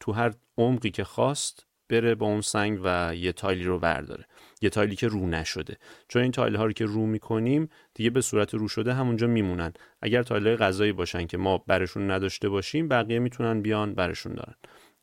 تو 0.00 0.12
هر 0.12 0.32
عمقی 0.58 0.90
که 0.90 1.04
خواست 1.04 1.66
بره 1.88 2.14
با 2.14 2.26
اون 2.26 2.40
سنگ 2.40 2.80
و 2.84 3.14
یه 3.14 3.32
tile 3.32 3.58
ی 3.58 3.64
رو 3.64 3.78
برداره. 3.78 4.24
یه 4.62 4.70
tile 4.70 4.91
ی 4.91 4.96
که 4.96 5.08
رو 5.08 5.26
نشده. 5.26 5.76
چون 6.08 6.22
این 6.22 6.32
tile 6.32 6.56
ها 6.56 6.64
رو 6.64 6.72
که 6.72 6.84
رو 6.84 7.06
می‌کنیم 7.06 7.68
دیگه 7.94 8.10
به 8.10 8.20
صورت 8.20 8.54
رو 8.54 8.68
شده 8.68 8.94
همونجا 8.94 9.26
میمونن. 9.26 9.72
اگر 10.02 10.22
tile 10.22 10.46
های 10.46 10.56
غذایی 10.56 10.92
باشن 10.92 11.26
که 11.26 11.38
ما 11.38 11.58
برشون 11.58 12.10
نداشته 12.10 12.48
باشیم 12.48 12.88
بقیه 12.88 13.18
می‌تونن 13.18 13.62
بیان 13.62 13.94
برشون 13.94 14.34
دارن. 14.34 14.54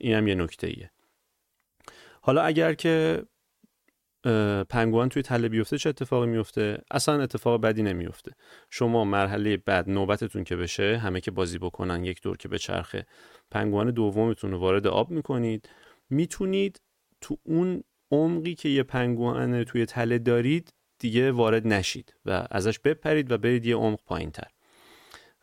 این 0.03 0.15
هم 0.15 0.27
یه 0.27 0.35
نکته 0.35 0.67
ایه 0.67 0.91
حالا 2.21 2.41
اگر 2.41 2.73
که 2.73 3.23
پنگوان 4.69 5.09
توی 5.09 5.21
تله 5.21 5.49
بیفته 5.49 5.77
چه 5.77 5.89
اتفاقی 5.89 6.27
میفته؟ 6.27 6.81
اصلا 6.91 7.23
اتفاق 7.23 7.61
بدی 7.61 7.83
نمیفته. 7.83 8.31
شما 8.69 9.05
مرحله 9.05 9.57
بعد 9.57 9.89
نوبتتون 9.89 10.43
که 10.43 10.55
بشه 10.55 10.97
همه 10.97 11.21
که 11.21 11.31
بازی 11.31 11.57
بکنن 11.57 12.03
یک 12.03 12.21
دور 12.21 12.37
که 12.37 12.47
به 12.47 12.57
چرخه 12.57 13.05
پنگوان 13.51 13.91
دومتون 13.91 14.51
رو 14.51 14.57
وارد 14.57 14.87
آب 14.87 15.11
می‌کنید. 15.11 15.69
می‌تونید 16.09 16.81
تو 17.21 17.37
اون 17.43 17.83
عمقی 18.11 18.55
که 18.55 18.69
یه 18.69 18.83
پنگوان 18.83 19.63
توی 19.63 19.85
تله 19.85 20.19
دارید 20.19 20.73
دیگه 20.99 21.31
وارد 21.31 21.67
نشید 21.67 22.15
و 22.25 22.47
ازش 22.51 22.79
بپرید 22.79 23.31
و 23.31 23.37
برید 23.37 23.65
یه 23.65 23.75
عمق 23.75 23.99
پایین 24.05 24.31
تر 24.31 24.47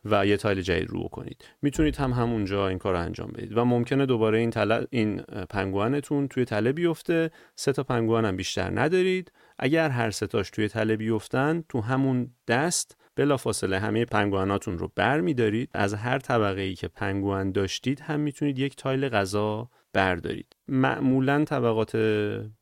و 0.05 0.25
یه 0.25 0.37
تایل 0.37 0.61
جدید 0.61 0.89
رو 0.89 1.03
کنید 1.03 1.45
می‌تونید 1.61 1.95
هم 1.95 2.11
همونجا 2.11 2.67
این 2.67 2.77
کار 2.77 2.93
رو 2.93 2.99
انجام 2.99 3.31
بدید. 3.31 3.57
و 3.57 3.65
ممکنه 3.65 4.05
دوباره 4.05 4.37
این 4.37 4.49
تله 4.49 4.87
این 4.89 5.21
پنگوانتون 5.49 6.27
توی 6.27 6.45
تله 6.45 6.71
بیفته. 6.71 7.31
سه 7.55 7.71
تا 7.71 7.83
پنگوان 7.83 8.25
هم 8.25 8.35
بیشتر 8.35 8.79
ندارید. 8.79 9.31
اگر 9.59 9.89
هر 9.89 10.11
ستاش 10.11 10.49
توی 10.49 10.67
تله 10.67 10.95
بیفتن 10.95 11.63
تو 11.69 11.81
همون 11.81 12.31
دست 12.47 12.97
بلافاصله 13.15 13.79
همه 13.79 14.05
پنگواناتون 14.05 14.77
رو 14.77 14.91
بر 14.95 15.21
میدارید 15.21 15.69
از 15.73 15.93
هر 15.93 16.19
طبقه 16.19 16.61
ای 16.61 16.73
که 16.73 16.87
پنگوان 16.87 17.51
داشتید 17.51 17.99
هم 17.99 18.19
می‌تونید 18.19 18.59
یک 18.59 18.75
تایل 18.75 19.09
غذا 19.09 19.69
بردارید. 19.93 20.55
معمولا 20.67 21.45
طبقات 21.45 21.95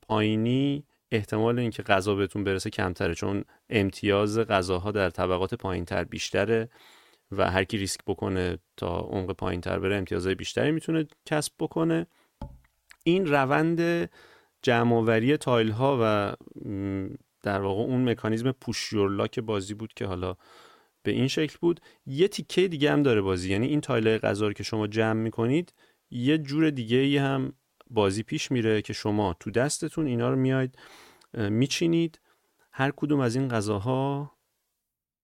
پایینی 0.01 0.83
احتمال 1.11 1.59
اینکه 1.59 1.83
غذا 1.83 2.15
بهتون 2.15 2.43
برسه 2.43 2.69
کمتره 2.69 3.15
چون 3.15 3.43
امتیاز 3.69 4.39
غذاها 4.39 4.91
در 4.91 5.09
طبقات 5.09 5.53
پایینتر 5.53 6.03
بیشتره. 6.03 6.69
و 7.31 7.51
هر 7.51 7.63
کی 7.63 7.77
ریسک 7.77 7.99
بکنه 8.07 8.57
تا 8.77 8.99
عمق 8.99 9.31
پایین 9.31 9.61
تر 9.61 9.79
بره 9.79 9.95
امتیازهای 9.95 10.35
بیشتری 10.35 10.71
می‌تونه 10.71 11.07
کسب 11.25 11.53
بکنه. 11.59 12.07
این 13.03 13.25
روند 13.25 14.09
جمع‌آوری 14.61 15.37
tile 15.37 15.71
ها 15.71 15.99
و 16.01 16.33
در 17.43 17.61
واقع 17.61 17.81
اون 17.81 18.09
مکانیزم 18.09 18.51
push 18.51 18.81
your 18.81 19.10
luck 19.10 19.39
بازی 19.39 19.73
بود 19.73 19.93
که 19.93 20.05
حالا 20.05 20.35
به 21.03 21.11
این 21.11 21.27
شکل 21.27 21.57
بود. 21.61 21.79
یه 22.05 22.27
تیکه 22.27 22.67
دیگه 22.67 22.91
هم 22.91 23.03
داره 23.03 23.21
بازی 23.21 23.51
یعنی 23.51 23.67
این 23.67 23.81
tile 23.81 24.17
غذا 24.17 24.53
که 24.53 24.63
شما 24.63 24.87
جمع 24.87 25.21
می‌کنید 25.21 25.73
یه 26.11 26.37
جور 26.37 26.69
دیگه 26.69 27.21
هم 27.21 27.53
بازی 27.89 28.23
پیش 28.23 28.51
میره 28.51 28.81
که 28.81 28.93
شما 28.93 29.35
تو 29.39 29.51
دستتون 29.51 30.07
اینا 30.07 30.29
رو 30.29 30.35
میاید 30.35 30.77
میچینید. 31.33 32.19
هر 32.71 32.91
کدوم 32.95 33.19
از 33.19 33.35
این 33.35 33.47
غذاها 33.47 34.31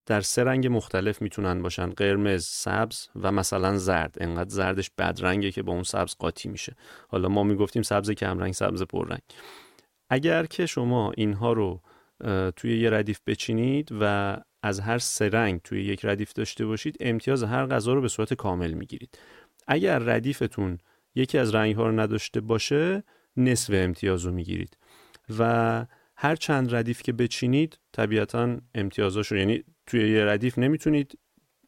در 0.06 0.22
سه 0.22 0.44
رنگ 0.44 0.68
مختلف 0.68 1.22
می‌تونن 1.22 1.62
باشن. 1.62 1.90
قرمز، 1.90 2.46
سبز 2.46 3.08
و 3.16 3.32
مثلا 3.32 3.78
زرد. 3.78 4.18
انقدر 4.20 4.50
زردش 4.50 4.92
بدرنگه 4.98 5.52
که 5.52 5.64
با 5.64 5.74
اون 5.74 5.84
سبز 5.84 6.16
قاطی 6.16 6.50
میشه. 6.50 6.76
حالا 7.08 7.30
ما 7.30 7.44
می‌گفتیم 7.44 7.82
سبز 7.82 8.12
کمرنگ 8.12 8.54
سبز 8.54 8.84
پررنگ. 8.84 9.22
اگر 10.10 10.46
که 10.46 10.66
شما 10.66 11.12
اینها 11.18 11.54
رو 11.54 11.82
توی 12.56 12.80
یه 12.80 12.90
ردیف 12.90 13.20
بچینید 13.28 13.90
و 14.02 14.38
از 14.64 14.80
هر 14.80 14.98
سه 14.98 15.30
رنگ 15.30 15.62
توی 15.62 15.84
یک 15.84 16.06
ردیف 16.06 16.34
داشته 16.34 16.66
باشید 16.66 16.98
امتیاز 17.00 17.44
هر 17.44 17.66
غذا 17.66 17.94
رو 17.94 18.02
به 18.02 18.08
صورت 18.08 18.34
کامل 18.34 18.72
می‌گیرید. 18.72 19.20
اگر 19.68 20.00
ردیفتون 20.00 20.78
یکی 21.16 21.38
از 21.38 21.56
رنگ 21.56 21.76
ها 21.76 21.88
رو 21.88 22.00
نداشته 22.00 22.42
باشه 22.42 23.04
نصف 23.38 23.74
امتیاز 23.74 24.26
رو 24.26 24.32
می‌گیرید. 24.32 24.78
و 25.40 25.86
هر 26.18 26.36
چند 26.36 26.76
ردیف 26.76 27.02
که 27.02 27.14
بچینید 27.14 27.80
طبیعتا 27.92 28.58
امتیازاش 28.76 29.28
رو 29.28 29.38
یعنی 29.38 29.64
توی 29.88 30.12
یه 30.12 30.26
ردیف 30.26 30.60
نمی‌تونید 30.60 31.20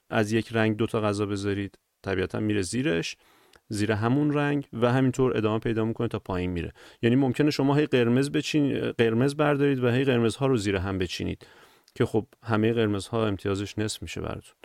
از 0.09 0.31
یک 0.31 0.49
رنگ 0.51 0.77
دوتا 0.77 1.01
غذا 1.01 1.25
بذارید. 1.25 1.77
طبیعتا 2.03 2.39
میره 2.39 2.61
زیرش 2.61 3.17
زیر 3.69 3.91
همون 3.91 4.33
رنگ 4.33 4.67
و 4.73 4.91
همینطور 4.91 5.37
ادامه 5.37 5.59
پیدا 5.59 5.85
می‌کنه 5.85 6.07
تا 6.07 6.19
پایین 6.19 6.51
میره. 6.51 6.73
یعنی 7.01 7.15
ممکنه 7.15 7.51
شما 7.51 7.75
هی 7.75 7.85
قرمز 7.85 8.29
بچین 8.29 8.91
قرمز 8.91 9.35
بردارید 9.35 9.83
و 9.83 9.89
هی 9.89 10.03
قرمزها 10.03 10.47
رو 10.47 10.57
زیر 10.57 10.75
هم 10.75 10.97
بچینید 10.97 11.47
که 11.95 12.05
خب 12.05 12.27
همه 12.43 12.73
قرمزها 12.73 13.27
امتیازش 13.27 13.77
نصف 13.77 14.01
میشه 14.01 14.21
براتون. 14.21 14.55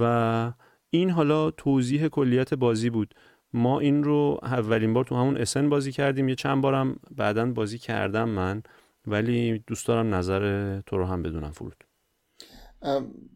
و 0.00 0.52
این 0.90 1.10
حالا 1.10 1.50
توضیح 1.50 2.08
کلیت 2.08 2.54
بازی 2.54 2.90
بود. 2.90 3.14
ما 3.52 3.80
این 3.80 4.04
رو 4.04 4.38
اولین 4.42 4.92
بار 4.92 5.04
تو 5.04 5.16
همون 5.16 5.36
اسن 5.36 5.68
بازی 5.68 5.92
کردیم. 5.92 6.28
یه 6.28 6.34
چند 6.34 6.62
بارم 6.62 6.96
بعدا 7.16 7.46
بازی 7.46 7.78
کردم 7.78 8.28
من 8.28 8.62
ولی 9.06 9.58
دوست 9.66 9.86
دارم 9.86 10.14
نظر 10.14 10.80
تو 10.80 10.98
رو 10.98 11.06
هم 11.06 11.22
بدونم 11.22 11.50
فرود. 11.50 11.84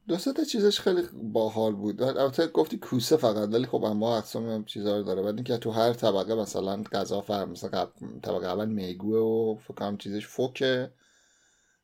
دو 0.08 0.16
تا 0.16 0.44
چیزش 0.44 0.80
خیلی 0.80 1.02
باحال 1.12 1.74
بود. 1.74 2.02
البته 2.02 2.46
گفتی 2.46 2.78
کوسه 2.78 3.16
فقط 3.16 3.54
ولی 3.54 3.66
خب 3.66 3.84
اما 3.84 4.18
اقسام 4.18 4.64
چیزا 4.64 4.98
رو 4.98 5.02
داره. 5.02 5.22
بعد 5.22 5.34
اینکه 5.34 5.56
تو 5.56 5.70
هر 5.70 5.92
طبقه 5.92 6.34
مثلا 6.34 6.82
غذا 6.92 7.20
فرم 7.20 7.50
مثلا 7.50 7.88
طبقه 8.22 8.46
اول 8.46 8.68
میگوه 8.68 9.18
و 9.18 9.58
فکر 9.58 9.74
کنم 9.74 9.96
چیزش 9.96 10.26
فوکه. 10.26 10.90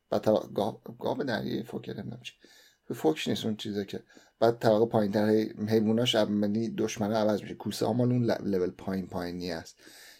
بعد 0.09 0.21
طبقه 0.21 0.47
گاب 0.99 1.23
دریایی 1.23 1.63
فوکه 1.63 1.93
نمی‌دونم 1.93 2.21
چی. 2.23 2.33
فوکش 2.93 3.27
نیست 3.27 3.45
اون 3.45 3.55
چیزه 3.55 3.85
که. 3.85 4.03
بعد 4.39 4.59
طبقه 4.59 4.85
پایین 4.85 5.11
تر 5.11 5.27
حیواناش 5.67 6.13
یعنی 6.13 6.69
دشمنه 6.69 7.15
عوض 7.15 7.41
میشه. 7.41 7.55
کوسه 7.55 7.85
ها 7.85 7.93
مال 7.93 8.11
اون 8.11 8.31
لول 8.31 8.69
پایین 8.69 9.07
پایینی 9.07 9.51
است. 9.51 9.79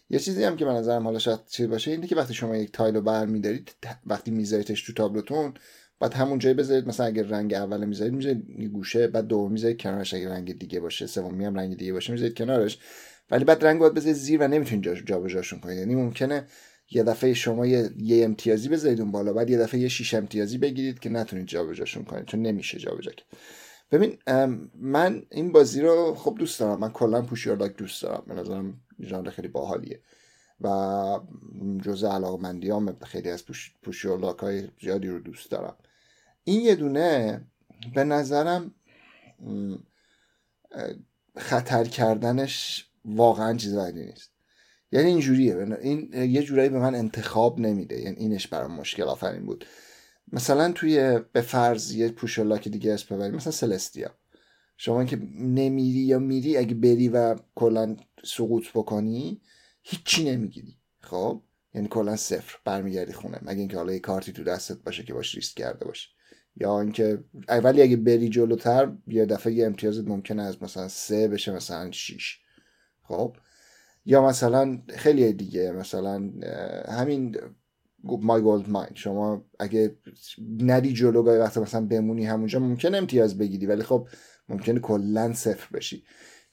یه 0.09 0.19
چیزی 0.19 0.43
هم 0.43 0.55
که 0.55 0.65
به 0.65 0.71
نظرم 0.71 1.03
حالا 1.03 1.19
شاید 1.19 1.39
چیز 1.47 1.69
باشه 1.69 1.91
اینه 1.91 2.07
که 2.07 2.15
وقتی 2.15 2.33
شما 2.33 2.55
یک 2.55 2.71
تایل 2.71 2.95
رو 2.95 3.01
برمیدارید 3.01 3.75
وقتی 4.05 4.31
میذاریدش 4.31 4.83
تو 4.83 4.93
تابلوتون 4.93 5.53
بعد 6.01 6.13
همون 6.13 6.39
جایی 6.39 6.55
بذارید 6.55 6.87
مثلا 6.87 7.05
اگر 7.05 7.23
رنگ 7.23 7.53
اول 7.53 7.85
می‌ذارید 7.85 8.13
می‌ذارید 8.13 8.71
گوشه 8.73 9.07
بعد 9.07 9.27
دوم 9.27 9.51
می‌ذارید 9.51 9.81
کنارش 9.81 10.13
اگر 10.13 10.29
رنگ 10.29 10.59
دیگه 10.59 10.79
باشه 10.79 11.07
سومی 11.07 11.45
هم 11.45 11.55
رنگ 11.55 11.77
دیگه 11.77 11.93
باشه 11.93 12.13
می‌ذارید 12.13 12.37
کنارش. 12.37 12.77
ولی 13.31 13.43
بعد 13.43 13.65
رنگ 13.65 13.79
باید 13.79 13.93
بذارید 13.93 14.15
زیر 14.15 14.41
و 14.41 14.47
نمی‌تونید 14.47 15.05
جابجاشون 15.05 15.59
کنید. 15.59 15.77
یعنی 15.77 15.95
ممکنه 15.95 16.47
یه 16.91 17.03
دفعه 17.03 17.33
شما 17.33 17.65
یه, 17.65 17.89
یه 17.97 18.25
امتیازی 18.25 18.69
بذارید 18.69 19.01
اون 19.01 19.11
بالا 19.11 19.33
بعد 19.33 19.49
یه 19.49 19.57
دفعه 19.57 19.79
یه 19.79 19.87
شیش 19.87 20.13
امتیازی 20.13 20.57
بگیرید 20.57 20.99
که 20.99 21.09
نتونید 21.09 21.47
جابجاشون 21.47 22.03
کنید 22.03 22.25
چون 22.25 22.41
نمیشه 22.41 22.79
جابجا 22.79 23.11
کرد. 23.11 23.27
ببین 23.91 24.17
من 24.75 25.23
این 25.31 25.51
بازی 25.51 25.81
رو 25.81 26.15
خب 26.15 26.35
دوست 26.39 26.59
دارم. 26.59 26.79
من 26.79 26.89
کلا 26.89 27.21
پوشیارلاک 27.21 27.77
دوست 27.77 28.03
دارم. 28.03 28.23
به 28.27 28.33
نظرم 28.33 28.81
ژانر 29.03 29.29
خیلی 29.29 29.47
باحالیه. 29.47 29.99
و 30.61 30.69
جزء 31.83 32.09
علاقمندیام 32.09 32.97
خیلی 33.01 33.29
از 33.29 33.45
پوش, 33.45 34.05
های 34.39 34.67
زیادی 34.81 35.07
رو 35.07 35.19
دوست 35.19 35.51
دارم. 35.51 35.75
این 36.43 36.61
یه 36.61 36.75
دونه 36.75 37.41
به 37.95 38.03
نظرم 38.03 38.75
خطر 41.37 41.83
کردنش 41.83 42.87
واقعا 43.05 43.57
چیز 43.57 43.75
بدی 43.75 44.05
نیست. 44.05 44.31
یعنی 44.91 45.07
اینجوریه. 45.07 45.77
این 45.81 46.13
یه 46.13 46.43
جورایی 46.43 46.69
به 46.69 46.79
من 46.79 46.95
انتخاب 46.95 47.59
نمیده. 47.59 48.01
یعنی 48.01 48.15
اینش 48.17 48.47
برام 48.47 48.71
مشکل 48.71 49.03
آفرین 49.03 49.45
بود. 49.45 49.65
مثلا 50.31 50.71
توی 50.71 51.19
به 51.33 51.41
فرض 51.41 51.91
یه 51.91 52.09
پوشلاک 52.09 52.67
دیگه 52.67 52.93
اسم 52.93 53.15
ببریم 53.15 53.35
مثلا 53.35 53.51
سلستیا. 53.51 54.15
شما 54.77 55.05
که 55.05 55.17
نمیری 55.35 55.99
یا 55.99 56.19
میری 56.19 56.57
اگه 56.57 56.73
بری 56.75 57.09
و 57.09 57.35
کلا 57.55 57.97
سقوط 58.23 58.67
بکنی 58.73 59.41
هیچی 59.83 60.31
نمی‌گیری. 60.31 60.77
خب؟ 60.99 61.41
یعنی 61.73 61.87
کلا 61.87 62.15
صفر. 62.15 62.57
برمیگردی 62.65 63.13
خونه. 63.13 63.39
مگه 63.41 63.59
اینکه 63.59 63.77
حالا 63.77 63.93
یه 63.93 63.99
کارتی 63.99 64.31
تو 64.31 64.43
دستت 64.43 64.77
باشه 64.77 65.03
که 65.03 65.13
باش 65.13 65.35
ریسک 65.35 65.55
کرده 65.55 65.85
باشه 65.85 66.09
یا 66.55 66.81
اینکه 66.81 67.23
اولی 67.49 67.81
اگه 67.81 67.95
بری 67.95 68.29
جلوتر 68.29 68.91
یه 69.07 69.25
دفعه 69.25 69.53
یه 69.53 69.65
امتیازت 69.65 70.07
ممکنه 70.07 70.43
از 70.43 70.63
مثلا 70.63 70.87
سه 70.87 71.27
بشه 71.27 71.51
مثلا 71.51 71.91
شیش. 71.91 72.39
خب؟ 73.03 73.35
یا 74.05 74.27
مثلا 74.27 74.81
خیلی 74.89 75.33
دیگه 75.33 75.71
مثلا 75.71 76.29
همین 76.87 77.37
مای 78.03 78.41
گولد 78.41 78.69
ماین 78.69 78.91
شما 78.95 79.45
اگه 79.59 79.97
ندی 80.59 80.93
جلو 80.93 81.23
گاهی 81.23 81.39
وقت 81.39 81.57
مثلا 81.57 81.85
بمونی 81.85 82.25
همونجا 82.25 82.59
ممکن 82.59 82.95
امتیاز 82.95 83.37
بگیری 83.37 83.65
ولی 83.65 83.83
خب 83.83 84.07
ممکنه 84.49 84.79
کلا 84.79 85.33
صفر 85.33 85.77
بشی. 85.77 86.03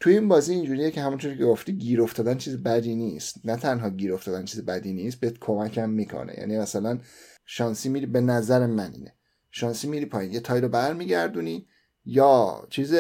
توی 0.01 0.13
این 0.13 0.29
بازی 0.29 0.55
اینجوریه 0.55 0.91
که 0.91 1.01
همونطور 1.01 1.35
که 1.35 1.45
گفتی 1.45 1.73
گیر 1.73 2.03
افتادن 2.03 2.37
چیز 2.37 2.63
بدی 2.63 2.95
نیست. 2.95 3.41
نه 3.45 3.57
تنها 3.57 3.91
گیر 3.91 4.15
افتادن 4.15 4.45
چیز 4.45 4.65
بدی 4.65 4.93
نیست 4.93 5.21
بهت 5.21 5.39
کمکم 5.41 5.91
می‌کنه. 5.91 6.35
یعنی 6.39 6.59
مثلا 6.59 6.99
شانسی 7.47 7.89
میری 7.89 8.07
به 8.07 8.21
نظر 8.21 8.67
من 8.67 8.93
اینه. 8.93 9.17
شانسی 9.59 9.88
میری 9.88 10.07
پایین. 10.07 10.33
یه 10.33 10.40
تای 10.40 10.61
رو 10.61 10.68
برمیگردونی. 10.68 11.66
یا 12.05 12.66
چیز 12.71 12.94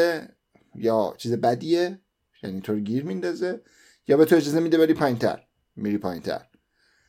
یا 0.74 1.14
چیز 1.18 1.32
بدیه 1.32 1.98
یعنی 2.42 2.60
تو 2.60 2.76
گیر 2.76 3.04
میندازه. 3.04 3.60
یا 4.08 4.16
به 4.16 4.24
تو 4.24 4.36
اجازه 4.36 4.60
میده 4.60 4.78
بری 4.78 4.94
پایینتر. 4.94 5.42
میری 5.76 5.98
پایینتر. 5.98 6.40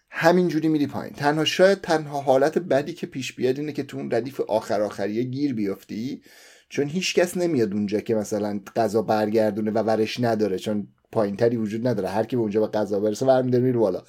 همینجوری 0.10 0.68
میری 0.68 0.88
پایین. 0.88 1.14
تنها 1.14 1.46
شاید 1.46 1.82
تنها 1.82 2.22
حالت 2.22 2.58
بدی 2.58 2.94
که 2.94 3.08
پیش 3.08 3.34
بیاد 3.34 3.60
اینه 3.60 3.72
که 3.72 3.84
تو 3.84 3.98
اون 3.98 4.12
ردیف 4.12 4.42
آخر 4.42 4.82
آخریه 4.82 5.24
گیر 5.24 5.54
بیفتی. 5.54 6.22
چون 6.70 6.88
هیچکس 6.88 7.38
نمیاد 7.38 7.74
اونجا 7.74 8.00
که 8.00 8.16
مثلا 8.16 8.60
غذا 8.76 9.02
برگردونه 9.02 9.72
و 9.72 9.78
ورش 9.78 10.20
نداره. 10.20 10.58
چون 10.58 10.88
پایینتری 11.12 11.58
وجود 11.58 11.88
نداره. 11.88 12.10
هر 12.10 12.24
کی 12.24 12.36
به 12.36 12.42
اونجا 12.42 12.62
به 12.62 12.68
غذا 12.68 13.00
برسه 13.00 13.26
ور 13.26 13.42
میره 13.42 13.78
بالا. 13.78 14.04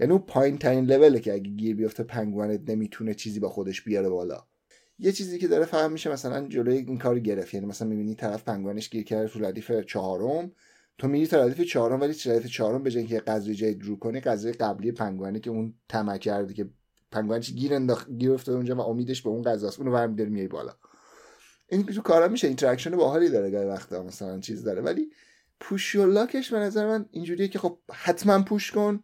یعنی 0.00 0.12
اون 0.12 0.22
پایین 0.22 0.58
ترین 0.58 0.84
لوله 0.84 1.20
که 1.20 1.32
اگه 1.32 1.50
گیر 1.50 1.76
بیفته 1.76 2.02
پنگوانت 2.02 2.70
نمی‌تونه 2.70 3.14
چیزی 3.14 3.40
با 3.40 3.48
خودش 3.48 3.82
بیاره 3.82 4.08
بالا. 4.08 4.46
یه 4.98 5.12
چیزی 5.12 5.38
که 5.38 5.48
داره 5.48 5.64
فهم 5.64 5.92
میشه 5.92 6.10
مثلا 6.10 6.48
جلوی 6.48 6.76
این 6.76 6.98
کار 6.98 7.18
گرفت. 7.18 7.54
یعنی 7.54 7.66
مثلا 7.66 7.88
می‌بینی 7.88 8.14
طرف 8.14 8.44
پنگوانش 8.44 8.90
گیر 8.90 9.04
کرده 9.04 9.28
تو 9.28 9.44
ردیف 9.44 9.70
چهارم. 9.80 10.52
تو 10.98 11.08
میری 11.08 11.26
تا 11.26 11.44
ردیف 11.44 11.60
چهارم 11.60 12.00
ولی 12.00 12.14
ردیف 12.26 12.46
چهارم 12.46 12.82
به 12.82 12.90
که 12.90 13.20
غذای 13.20 13.54
جدید 13.54 13.84
رو 13.84 13.96
کنی 13.96 14.20
غذای 14.20 14.52
قبلی 14.52 14.92
پنگوانه 14.92 15.40
که 15.40 15.50
اون 15.50 15.74
طمع 15.88 16.18
کرده 16.18 16.54
که 16.54 16.70
پنگوانش 17.10 17.50
گیر 17.50 17.74
انداخت 17.74 18.10
گیر 18.10 18.32
افتاده 18.32 18.56
اونجا 18.56 18.76
و 18.76 18.80
امیدش 18.80 19.22
به 19.22 19.28
اون 19.30 19.42
غذاست 19.42 19.78
اونو 19.78 19.92
برمی 19.92 20.16
داره 20.16 20.30
میای 20.30 20.48
بالا. 20.48 20.72
این 21.68 21.86
تو 21.86 22.02
کارا 22.02 22.28
میشه. 22.28 22.46
interaction 22.46 22.96
باحالی 22.96 23.28
داره 23.28 23.50
گاهی 23.50 23.66
وقتا 23.66 24.02
مثلا 24.02 24.40
چیز 24.40 24.64
داره. 24.64 24.82
ولی 24.82 25.10
push 25.60 26.06
your 26.06 26.24
luck 26.24 26.43
ش 26.43 26.52
به 26.52 26.58
نظر 26.58 26.86
من 26.86 27.06
اینجوریه 27.10 27.48
که 27.48 27.58
خب 27.58 27.78
حتما 27.92 28.42
push 28.42 28.72
کن. 28.72 29.02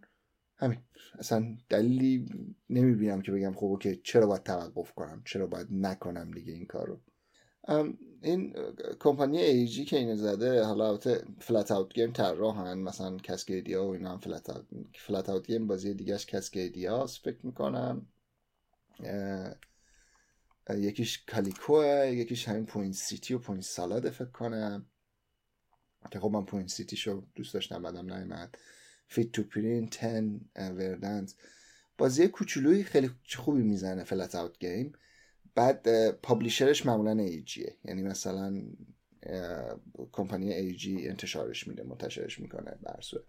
همین. 0.63 0.79
اصلا 1.19 1.57
دلیلی 1.69 2.27
نمی‌بینم 2.71 3.23
که 3.23 3.33
بگم 3.33 3.53
خب 3.53 3.79
که 3.83 3.97
چرا 3.97 4.27
باید 4.27 4.43
توقف 4.43 4.93
کنم؟ 4.93 5.23
چرا 5.25 5.47
باید 5.47 5.67
نکنم 5.71 6.31
دیگه 6.31 6.53
این 6.53 6.67
کارو؟ 6.67 7.01
این 8.23 8.57
کمپانی 9.01 9.39
AEG 9.39 9.85
که 9.85 9.97
اینو 9.97 10.17
زده 10.17 10.65
حالا 10.65 10.89
البته 10.89 11.25
Flatout 11.41 11.95
Games 11.95 12.13
طراحن 12.13 12.79
مثلا 12.79 13.17
Cascadia 13.17 13.85
و 13.85 13.91
اینا 13.91 14.13
هم 14.13 14.19
Flatout 14.19 14.65
Flatout 14.95 15.47
Games 15.47 15.67
بازی 15.67 15.95
دیگهش 15.95 16.27
Cascadia 16.27 17.07
فکر 17.07 17.47
می‌کنم. 17.47 18.07
یکیش 20.71 21.25
Calico 21.25 21.99
ه 21.99 22.11
یکیش 22.15 22.49
همین 22.49 22.67
Point 22.67 22.95
City 22.95 23.35
و 23.35 23.39
Point 23.39 23.63
Salad 23.65 24.11
فکر 24.11 24.31
کنم. 24.31 24.87
که 26.11 26.21
خب 26.21 26.31
من 26.31 26.45
Point 26.45 26.69
City 26.69 26.97
شو 26.97 27.23
دوست 27.35 27.55
داشتم 27.55 27.83
بدم 27.83 28.13
نیومد. 28.13 28.59
Fit 29.13 29.33
to 29.33 29.43
Print 29.43 29.89
and 29.89 30.41
Verdant 30.57 31.35
بازی 31.99 32.29
کوچولوی 32.29 32.83
خیلی 32.83 33.11
خوبی 33.37 33.63
می‌زنه 33.63 34.05
Flatout 34.05 34.59
Games 34.59 34.93
بعد 35.55 36.11
publisher 36.11 36.73
ش 36.73 36.87
معمولا 36.87 37.23
AEG 37.23 37.63
ه 37.63 37.77
یعنی 37.85 38.03
مثلا 38.03 38.63
کمپانی 40.13 40.53
AEG 40.53 41.09
انتشارش 41.09 41.69
میده 41.69 41.83
منتشرش 41.83 42.41
می‌کنه 42.41 42.79
به 42.83 42.92
هر 42.92 43.01
صورت. 43.01 43.25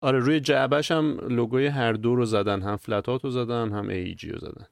آره 0.00 0.18
روی 0.18 0.40
جعبش 0.40 0.90
هم 0.90 1.18
لوگوی 1.20 1.66
هر 1.66 1.92
دو 1.92 2.14
رو 2.14 2.24
زدن 2.24 2.62
هم 2.62 2.76
Flatout 2.76 3.24
رو 3.24 3.30
زدن 3.30 3.72
هم 3.72 3.88
AEG 3.88 4.28
رو 4.28 4.38
زدن. 4.38 4.66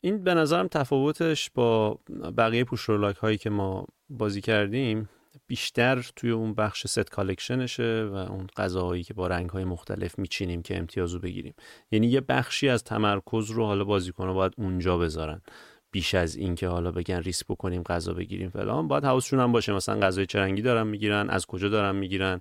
این 0.00 0.24
به 0.24 0.34
نظرم 0.34 0.68
تفاوتش 0.68 1.50
با 1.50 2.00
بقیه 2.38 2.64
پوشرولاک 2.64 3.16
هایی 3.16 3.38
که 3.38 3.50
ما 3.50 3.86
بازی 4.08 4.40
کردیم 4.40 5.08
بیشتر 5.46 6.10
توی 6.16 6.30
اون 6.30 6.54
بخش 6.54 6.86
ست 6.86 7.10
کالکشنشه 7.10 8.08
و 8.12 8.14
اون 8.14 8.46
غذاهایی 8.56 9.02
که 9.02 9.14
با 9.14 9.26
رنگ 9.26 9.50
های 9.50 9.64
مختلف 9.64 10.18
میچینیم 10.18 10.62
که 10.62 10.78
امتیازو 10.78 11.18
بگیریم. 11.18 11.54
یعنی 11.90 12.06
یه 12.06 12.20
بخشی 12.20 12.68
از 12.68 12.84
تمرکز 12.84 13.50
رو 13.50 13.64
حالا 13.64 13.84
بازیکن‌ها 13.84 14.34
باید 14.34 14.52
اونجا 14.56 14.98
بذارن. 14.98 15.42
بیش 15.90 16.14
از 16.14 16.36
این 16.36 16.54
که 16.54 16.68
حالا 16.68 16.90
بگن 16.90 17.20
ریسک 17.20 17.46
بکنیم 17.46 17.82
غذا 17.82 18.14
بگیریم 18.14 18.50
فلان. 18.50 18.88
باید 18.88 19.04
حواسشون 19.04 19.40
هم 19.40 19.52
باشه. 19.52 19.72
مثلا 19.72 20.00
غذای 20.00 20.26
رنگی 20.34 20.62
دارن 20.62 20.86
می‌گیرن 20.86 21.30
از 21.30 21.46
کجا 21.46 21.68
دارن 21.68 21.96
می‌گیرن 21.96 22.40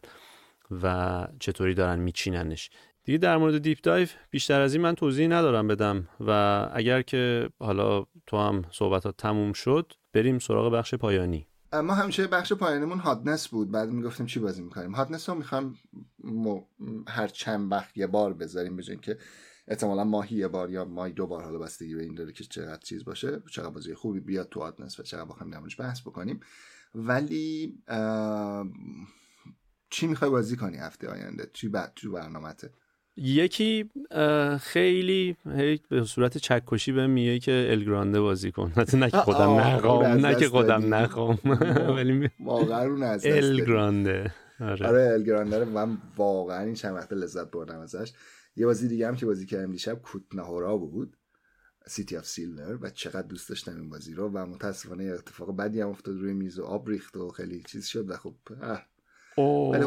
و 0.84 1.28
چطوری 1.40 1.74
دارن 1.74 2.00
میچیننش. 2.00 2.70
دیگه 3.04 3.18
در 3.18 3.38
مورد 3.38 3.58
Deep 3.58 3.78
Dive 3.84 4.08
بیشتر 4.30 4.62
از 4.62 4.74
این 4.74 4.84
من 4.84 4.96
توضیح 4.96 5.28
ندارم 5.28 5.68
بدم 5.68 6.08
و 6.20 6.32
اگر 6.74 7.02
که 7.02 7.50
حالا 7.60 8.06
تو 8.28 8.38
هم 8.38 8.66
صحبتات 8.72 9.18
تموم 9.18 9.54
شد 9.54 9.94
بریم 10.14 10.40
سراغ 10.40 10.74
بخش 10.74 10.96
پایانی. 10.96 11.48
ما 11.73 11.93
همیشه 11.93 12.27
بخش 12.27 12.53
پایانیمون 12.53 12.99
hotness 13.00 13.48
بود. 13.47 13.71
بعد 13.71 13.89
می‌گفتیم 13.89 14.25
چی 14.25 14.39
بازی 14.39 14.62
می‌کنیم. 14.62 14.91
hotness 14.91 15.30
رو 15.30 15.36
می‌خوام 15.36 15.75
هر 17.08 17.27
چند 17.27 17.71
وقت 17.71 17.97
یه 17.97 18.08
بار 18.08 18.34
بذاریم 18.34 18.75
بجن 18.75 18.95
که 18.95 19.17
احتمالا 19.67 20.03
ماهی 20.03 20.38
یه 20.38 20.47
بار 20.47 20.71
یا 20.71 20.86
ماهی 20.86 21.13
دو 21.13 21.27
بار 21.27 21.43
حالا 21.43 21.60
بستگی 21.60 21.95
به 21.95 22.03
این 22.03 22.15
داره 22.15 22.32
که 22.32 22.43
چقدر 22.43 22.82
چیز 22.82 23.06
باشه 23.06 23.41
چقدر 23.51 23.69
بازی 23.69 23.93
خوبی 23.93 24.19
بیاد 24.19 24.49
تو 24.49 24.60
hotness 24.60 25.00
و 24.99 25.03
چقدر 25.03 25.25
بخوایم 25.25 25.53
نمونش 25.53 25.80
بحث 25.80 26.01
بکنیم. 26.01 26.39
ولی 26.95 27.77
چی 29.89 30.08
می‌خوای 30.08 30.32
بازی 30.32 30.58
کنی 30.58 30.77
هفته 30.77 31.08
آینده؟ 31.08 31.49
چی 31.53 31.69
بعد؟ 31.69 31.93
تو 31.95 32.12
برنامهته 32.12 32.71
یکی 33.17 33.89
خیلی 34.60 35.38
به 35.89 36.03
صورت 36.03 36.38
چکشی 36.38 36.91
به 36.91 37.08
میگه 37.08 37.39
که 37.39 37.67
El 37.70 37.83
Grande 37.83 38.22
بازی 38.21 38.51
کن. 38.51 38.73
نه 38.93 39.10
که 39.10 39.17
خودم 39.17 39.49
نخوام 39.49 40.06
نه 40.06 40.36
که 40.36 40.49
خودم 40.49 40.93
نخوام. 40.93 41.39
ولی 41.95 42.30
واقعا 42.39 42.84
رو 42.84 43.17
El 43.26 43.53
Grande 43.53 44.34
آره. 44.60 44.88
آره 44.88 45.10
El 45.13 45.25
Grande 45.25 45.60
رو 45.60 45.65
من 45.65 45.97
واقعا 46.17 46.63
این 46.63 46.73
چند 46.73 46.95
وقت 46.95 47.13
لذت 47.13 47.51
بردم 47.51 47.80
ازش. 47.80 48.13
یه 48.56 48.65
بازی 48.65 48.88
دیگه 48.88 49.08
هم 49.08 49.15
که 49.15 49.25
بازی 49.25 49.45
کردم 49.45 49.71
دیشب 49.71 50.01
Kutná 50.02 50.44
Hora 50.44 50.78
بود. 50.77 51.17
City 51.88 52.17
of 52.17 52.26
Silver 52.26 52.78
و 52.82 52.89
چقدر 52.89 53.27
دوست 53.27 53.49
داشتم 53.49 53.75
این 53.75 53.89
بازی 53.89 54.13
رو 54.13 54.30
و 54.30 54.45
متاسفانه 54.45 55.03
اتفاق 55.03 55.56
بدی 55.56 55.82
هم 55.82 55.89
افتاد 55.89 56.15
روی 56.17 56.34
میز 56.34 56.60
و 56.60 56.63
آب 56.63 56.89
ریخت 56.89 57.17
و 57.17 57.30
خیلی 57.30 57.63
چیز 57.63 57.86
شد 57.86 58.10
و 58.10 58.17
خب 58.17 58.36
ولی 59.38 59.86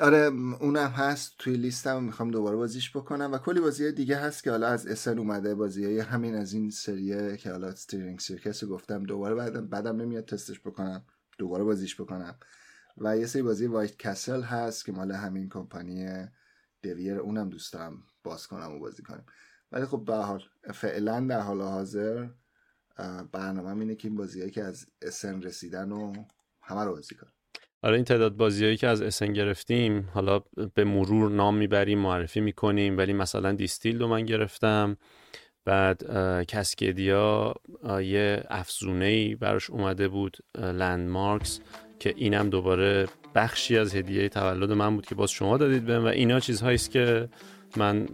آره. 0.00 0.16
اونم 0.60 0.90
هست. 0.90 1.34
توی 1.38 1.56
لیستم 1.56 2.02
می‌خوام 2.02 2.30
دوباره 2.30 2.56
بازیش 2.56 2.96
بکنم 2.96 3.32
و 3.32 3.38
کلی 3.38 3.60
بازی 3.60 3.92
دیگه 3.92 4.16
هست 4.16 4.44
که 4.44 4.50
حالا 4.50 4.66
از 4.68 4.86
اسن 4.86 5.18
اومده. 5.18 5.54
بازی 5.54 5.84
های 5.84 5.98
همین 5.98 6.34
از 6.34 6.52
این 6.52 6.70
سریه 6.70 7.36
که 7.36 7.50
حالا 7.50 7.74
ستیرینگ 7.74 8.20
سیرکس 8.20 8.64
گفتم. 8.64 9.02
دوباره 9.02 9.34
بدم 9.34 9.66
بدم 9.66 9.96
نمیاد 9.96 10.24
تستش 10.24 10.60
بکنم. 10.60 11.04
دوباره 11.38 11.64
بازیش 11.64 12.00
بکنم. 12.00 12.38
و 12.98 13.18
یه 13.18 13.26
سری 13.26 13.42
بازی 13.42 13.66
White 13.66 13.96
Castle 13.96 14.42
هست 14.42 14.84
که 14.84 14.92
مال 14.92 15.12
همین 15.12 15.48
کمپانی 15.48 16.08
Devir 16.82 17.18
اونم 17.18 17.50
دوست 17.50 17.72
دارم 17.72 18.02
باز 18.24 18.46
کنم 18.46 18.72
و 18.72 18.78
بازی 18.78 19.02
کنیم. 19.02 19.26
ولی 19.72 19.84
خب 19.84 20.04
به 20.04 20.14
حال 20.14 20.42
فعلا 20.74 21.20
در 21.20 21.40
حال 21.40 21.60
حاضر 21.60 22.28
برنامه 23.32 23.80
اینه 23.80 23.94
که 23.94 24.08
این 24.08 24.16
بازیهایی 24.16 24.50
که 24.50 24.64
از 24.64 24.86
اسن 25.02 25.42
رسیدن 25.42 25.92
و 25.92 26.12
همه 26.62 26.84
رو 26.84 26.92
بازی 26.92 27.14
کنم. 27.14 27.32
آره 27.86 27.94
این 27.94 28.04
تعداد 28.04 28.36
بازیایی 28.36 28.76
که 28.76 28.88
از 28.88 29.02
اسن 29.02 29.32
گرفتیم 29.32 30.08
حالا 30.14 30.40
به 30.74 30.84
مرور 30.84 31.30
نام 31.30 31.56
می‌بریم 31.56 31.98
معرفی 31.98 32.40
می‌کنیم 32.40 32.98
ولی 32.98 33.12
مثلا 33.12 33.52
دیستیل 33.52 33.98
رو 33.98 34.08
من 34.08 34.24
گرفتم. 34.24 34.96
بعد 35.64 36.02
کسکدیا 36.48 37.54
یه 38.02 38.42
افزونه 38.50 39.04
ای 39.04 39.34
براش 39.34 39.70
اومده 39.70 40.08
بود 40.08 40.36
لندمارکس 40.58 41.60
که 41.98 42.14
اینم 42.16 42.50
دوباره 42.50 43.06
بخشی 43.34 43.78
از 43.78 43.94
هدیه 43.94 44.28
تولد 44.28 44.72
من 44.72 44.96
بود 44.96 45.06
که 45.06 45.14
باز 45.14 45.30
شما 45.30 45.56
دادید 45.56 45.84
بهم 45.84 46.04
و 46.04 46.06
اینا 46.06 46.40
چیزهایی 46.40 46.74
است 46.74 46.90
که 46.90 47.28
من 47.76 48.06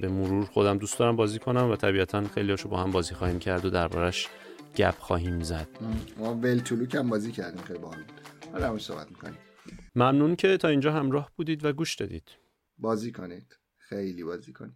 به 0.00 0.08
مرور 0.08 0.44
خودم 0.44 0.78
دوست 0.78 0.98
دارم 0.98 1.16
بازی 1.16 1.38
کنم 1.38 1.70
و 1.70 1.76
طبیعتا 1.76 2.24
خیلی 2.34 2.50
هاشو 2.50 2.68
با 2.68 2.76
هم 2.76 2.90
بازی 2.90 3.14
خواهیم 3.14 3.38
کرد 3.38 3.64
و 3.64 3.70
دربارش 3.70 4.28
گپ 4.76 4.98
خواهیم 4.98 5.40
زد. 5.40 5.68
ما 6.18 6.34
ولتولوک 6.34 6.94
هم 6.94 7.08
بازی 7.08 7.32
کردیم 7.32 7.62
خیلی 7.62 7.78
باحال 7.78 7.98
همش 8.62 8.84
صحبت 8.84 9.08
می‌کنیم. 9.08 9.38
ممنون 9.94 10.36
که 10.36 10.56
تا 10.56 10.68
اینجا 10.68 10.92
همراه 10.92 11.30
بودید 11.36 11.64
و 11.64 11.72
گوش 11.72 11.94
دادید. 11.94 12.28
بازی 12.78 13.12
کنید. 13.12 13.56
خیلی 13.76 14.24
بازی 14.24 14.52
کنید. 14.52 14.74